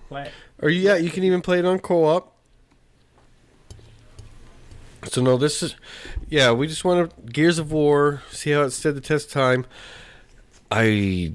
[0.08, 0.32] Play it.
[0.62, 2.34] Or yeah, you can even play it on co-op.
[5.04, 5.76] So no, this is
[6.28, 6.52] yeah.
[6.52, 8.22] We just want to Gears of War.
[8.30, 9.66] See how it stood the test of time.
[10.70, 11.34] I.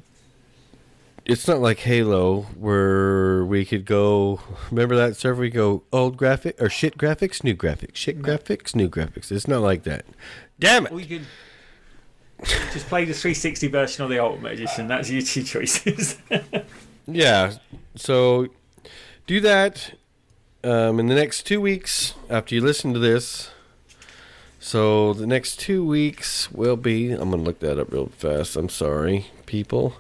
[1.26, 4.41] It's not like Halo where we could go.
[4.69, 5.41] Remember that server?
[5.41, 9.31] We go old graphic or shit graphics, new graphics, shit graphics, new graphics.
[9.31, 10.06] It's not like that.
[10.60, 10.91] Damn it!
[10.91, 11.26] We could
[12.43, 14.88] just play the 360 version or the Ultimate Edition.
[14.88, 16.18] That's your two choices.
[17.07, 17.53] Yeah.
[17.95, 18.47] So
[19.27, 19.93] do that
[20.64, 23.52] um, in the next two weeks after you listen to this.
[24.60, 27.11] So the next two weeks will be.
[27.11, 28.56] I'm gonna look that up real fast.
[28.56, 29.97] I'm sorry, people.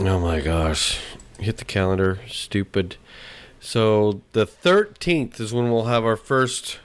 [0.00, 0.98] Oh my gosh!
[1.38, 2.96] Hit the calendar, stupid.
[3.60, 6.80] So the 13th is when we'll have our first.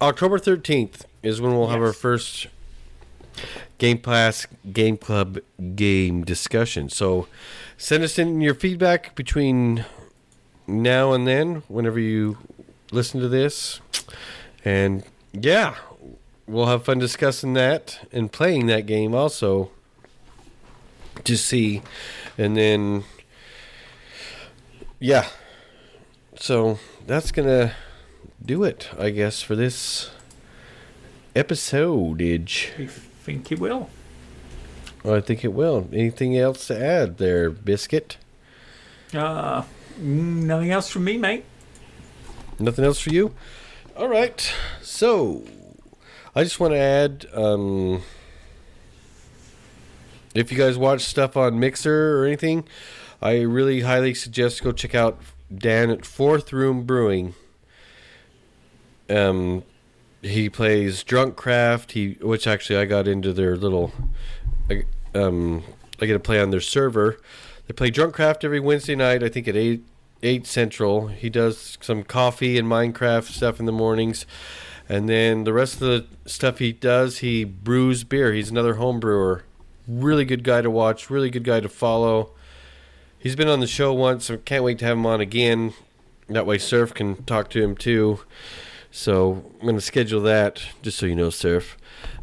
[0.00, 2.46] October 13th is when we'll have our first
[3.78, 5.38] Game Pass Game Club
[5.74, 6.90] game discussion.
[6.90, 7.26] So
[7.78, 9.86] send us in your feedback between
[10.66, 12.36] now and then, whenever you
[12.90, 13.80] listen to this.
[14.62, 15.76] And yeah,
[16.46, 19.70] we'll have fun discussing that and playing that game also
[21.24, 21.82] to see.
[22.38, 23.04] And then,
[24.98, 25.28] yeah.
[26.36, 27.74] So that's going to
[28.44, 30.10] do it, I guess, for this
[31.34, 32.72] episodage.
[32.78, 33.88] I think it will.
[35.04, 35.88] I think it will.
[35.92, 38.16] Anything else to add there, Biscuit?
[39.12, 39.64] Uh,
[39.98, 41.44] nothing else from me, mate.
[42.58, 43.34] Nothing else for you?
[43.96, 44.52] All right.
[44.80, 45.42] So,
[46.34, 48.02] I just want to add um,
[50.34, 52.64] if you guys watch stuff on Mixer or anything,
[53.20, 55.20] I really highly suggest go check out
[55.54, 57.34] Dan at Fourth Room Brewing.
[59.10, 59.62] Um,
[60.22, 61.92] he plays Drunk Craft.
[61.92, 63.92] He, which actually I got into their little,
[65.14, 65.62] um,
[66.00, 67.18] I get to play on their server.
[67.66, 69.22] They play Drunk Craft every Wednesday night.
[69.22, 69.84] I think at eight
[70.22, 71.08] eight central.
[71.08, 74.24] He does some coffee and Minecraft stuff in the mornings,
[74.88, 78.32] and then the rest of the stuff he does, he brews beer.
[78.32, 79.44] He's another home brewer.
[79.88, 81.10] Really good guy to watch.
[81.10, 82.30] Really good guy to follow.
[83.18, 84.26] He's been on the show once.
[84.26, 85.74] So can't wait to have him on again.
[86.28, 88.20] That way, Surf can talk to him too.
[88.90, 91.76] So I'm going to schedule that, just so you know, Surf.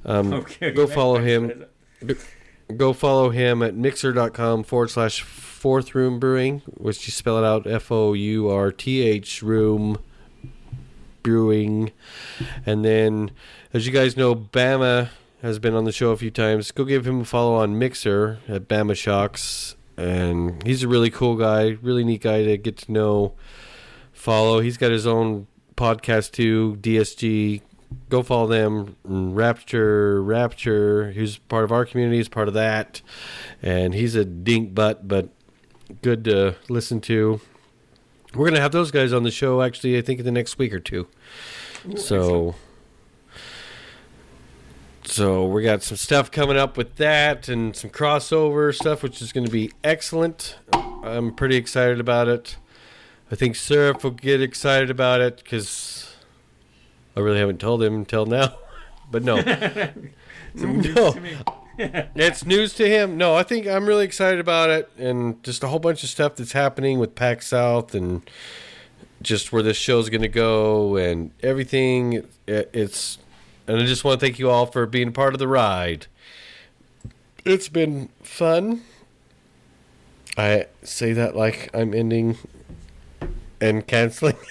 [0.06, 0.72] Um, Okay.
[0.72, 1.66] Go follow him.
[2.76, 7.66] Go follow him at mixer.com forward slash fourth room brewing, which you spell it out
[7.68, 9.98] F O U R T H room
[11.24, 11.92] brewing.
[12.66, 13.32] And then,
[13.74, 15.10] as you guys know, Bama
[15.42, 16.72] has been on the show a few times.
[16.72, 19.76] Go give him a follow on Mixer at Bama Shocks.
[19.98, 23.34] And he's a really cool guy, really neat guy to get to know,
[24.14, 24.62] follow.
[24.62, 27.62] He's got his own podcast too, DSG
[28.10, 28.96] go follow them.
[29.08, 33.02] Raptor, Raptor, who's part of our community, is part of that,
[33.62, 35.30] and he's a dink butt, but
[36.02, 37.42] good to listen to.
[38.34, 39.98] We're gonna have those guys on the show actually.
[39.98, 41.08] I think in the next week or two.
[41.96, 42.56] so,
[45.10, 49.32] so we got some stuff coming up with that and some crossover stuff, which is
[49.32, 50.58] going to be excellent.
[51.04, 52.58] I'm pretty excited about it.
[53.32, 56.16] I think Surf will get excited about it because
[57.16, 58.56] I really haven't told him until now.
[59.12, 59.38] But no,
[60.54, 61.16] no,
[62.14, 63.18] it's news to him.
[63.18, 66.36] No, I think I'm really excited about it, and just a whole bunch of stuff
[66.36, 68.22] that's happening with PAX South, and
[69.24, 72.24] just where this show's going to go, and everything.
[72.46, 73.18] It, it's,
[73.70, 76.08] and I just want to thank you all for being part of the ride.
[77.46, 78.82] It's been fun.
[80.38, 82.38] I say that like I'm ending
[83.62, 84.36] and canceling.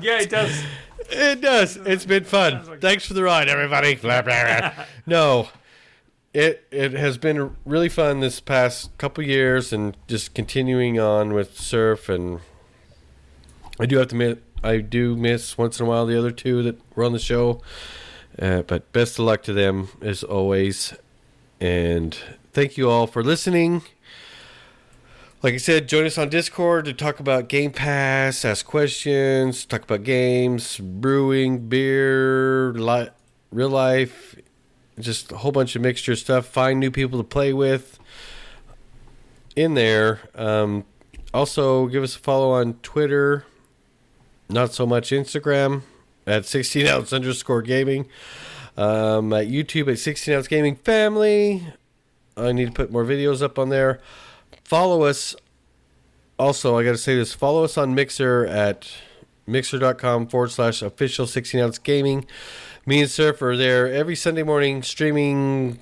[0.00, 0.62] Yeah, it does.
[1.10, 1.76] It does.
[1.76, 2.64] It's been fun.
[2.68, 3.96] Like- Thanks for the ride, everybody.
[3.96, 4.72] Blah, blah, blah.
[5.06, 5.48] no,
[6.32, 11.58] it it has been really fun this past couple years, and just continuing on with
[11.58, 12.08] surf.
[12.08, 12.38] And
[13.80, 16.62] I do have to admit, I do miss once in a while the other two
[16.62, 17.60] that were on the show.
[18.38, 20.94] Uh, but best of luck to them as always,
[21.60, 22.16] and
[22.52, 23.82] thank you all for listening.
[25.42, 29.82] Like I said, join us on Discord to talk about Game Pass, ask questions, talk
[29.82, 33.10] about games, brewing, beer, li-
[33.50, 34.36] real life,
[34.98, 36.46] just a whole bunch of mixture stuff.
[36.46, 37.98] Find new people to play with
[39.56, 40.20] in there.
[40.34, 40.84] Um,
[41.34, 43.44] also, give us a follow on Twitter.
[44.48, 45.82] Not so much Instagram
[46.26, 48.06] at 16 ounce underscore gaming.
[48.76, 51.66] Um, at YouTube at 16 ounce gaming family.
[52.36, 54.00] I need to put more videos up on there.
[54.64, 55.36] Follow us.
[56.38, 58.90] Also, I got to say this follow us on Mixer at
[59.46, 62.26] mixer.com forward slash official 16 ounce gaming.
[62.86, 65.78] Me and Surf are there every Sunday morning streaming.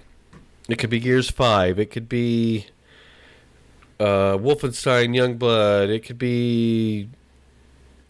[0.69, 1.79] It could be Gears 5.
[1.79, 2.67] It could be
[3.99, 5.89] uh, Wolfenstein Youngblood.
[5.89, 7.09] It could be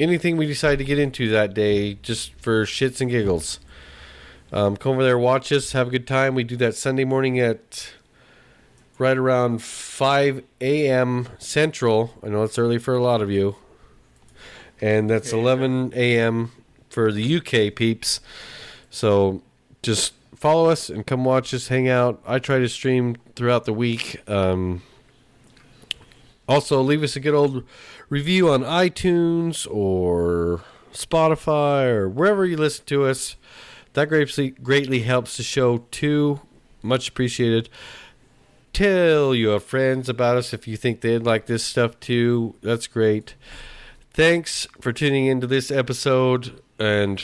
[0.01, 3.61] anything we decide to get into that day just for shits and giggles.
[4.53, 6.35] Um, come over there, watch us, have a good time.
[6.35, 7.93] We do that Sunday morning at
[8.99, 11.29] right around 5 a.m.
[11.39, 12.15] Central.
[12.23, 13.57] I know it's early for a lot of you.
[14.81, 16.53] And that's 11 a.m.
[16.89, 18.21] for the UK peeps.
[18.91, 19.43] So
[19.83, 22.21] just follow us and come watch us, hang out.
[22.27, 24.21] I try to stream throughout the week.
[24.29, 24.83] Um,
[26.49, 27.63] also, leave us a good old
[28.11, 30.61] review on iTunes or
[30.93, 33.37] Spotify or wherever you listen to us.
[33.95, 36.41] That greatly greatly helps the show too.
[36.83, 37.69] Much appreciated.
[38.73, 42.55] Tell your friends about us if you think they'd like this stuff too.
[42.63, 43.35] That's great.
[44.13, 47.23] Thanks for tuning into this episode, and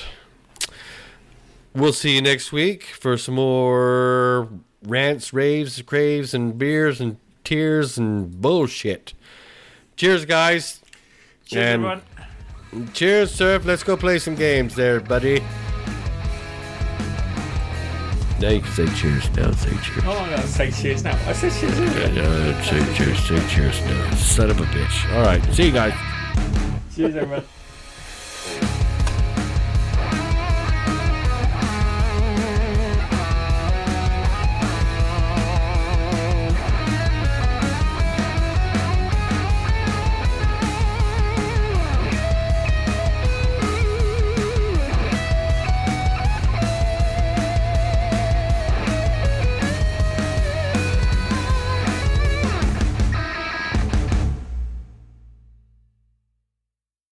[1.74, 4.48] we'll see you next week for some more
[4.84, 9.14] rants, raves, craves, and beers and tears and bullshit.
[9.96, 10.80] Cheers, guys.
[11.46, 12.02] Cheers, And- everyone.
[12.92, 13.64] Cheers, Surf.
[13.64, 15.40] Let's go play some games there, buddy.
[18.38, 19.30] Now you can say cheers.
[19.34, 20.04] Now say cheers.
[20.04, 21.18] Oh, I'm going to say cheers now.
[21.26, 22.22] I said cheers earlier.
[22.22, 23.18] Uh, say cheers.
[23.26, 24.14] Say cheers now.
[24.16, 25.14] Son of a bitch.
[25.16, 25.42] All right.
[25.54, 25.94] See you guys.
[26.94, 27.44] Cheers, everyone.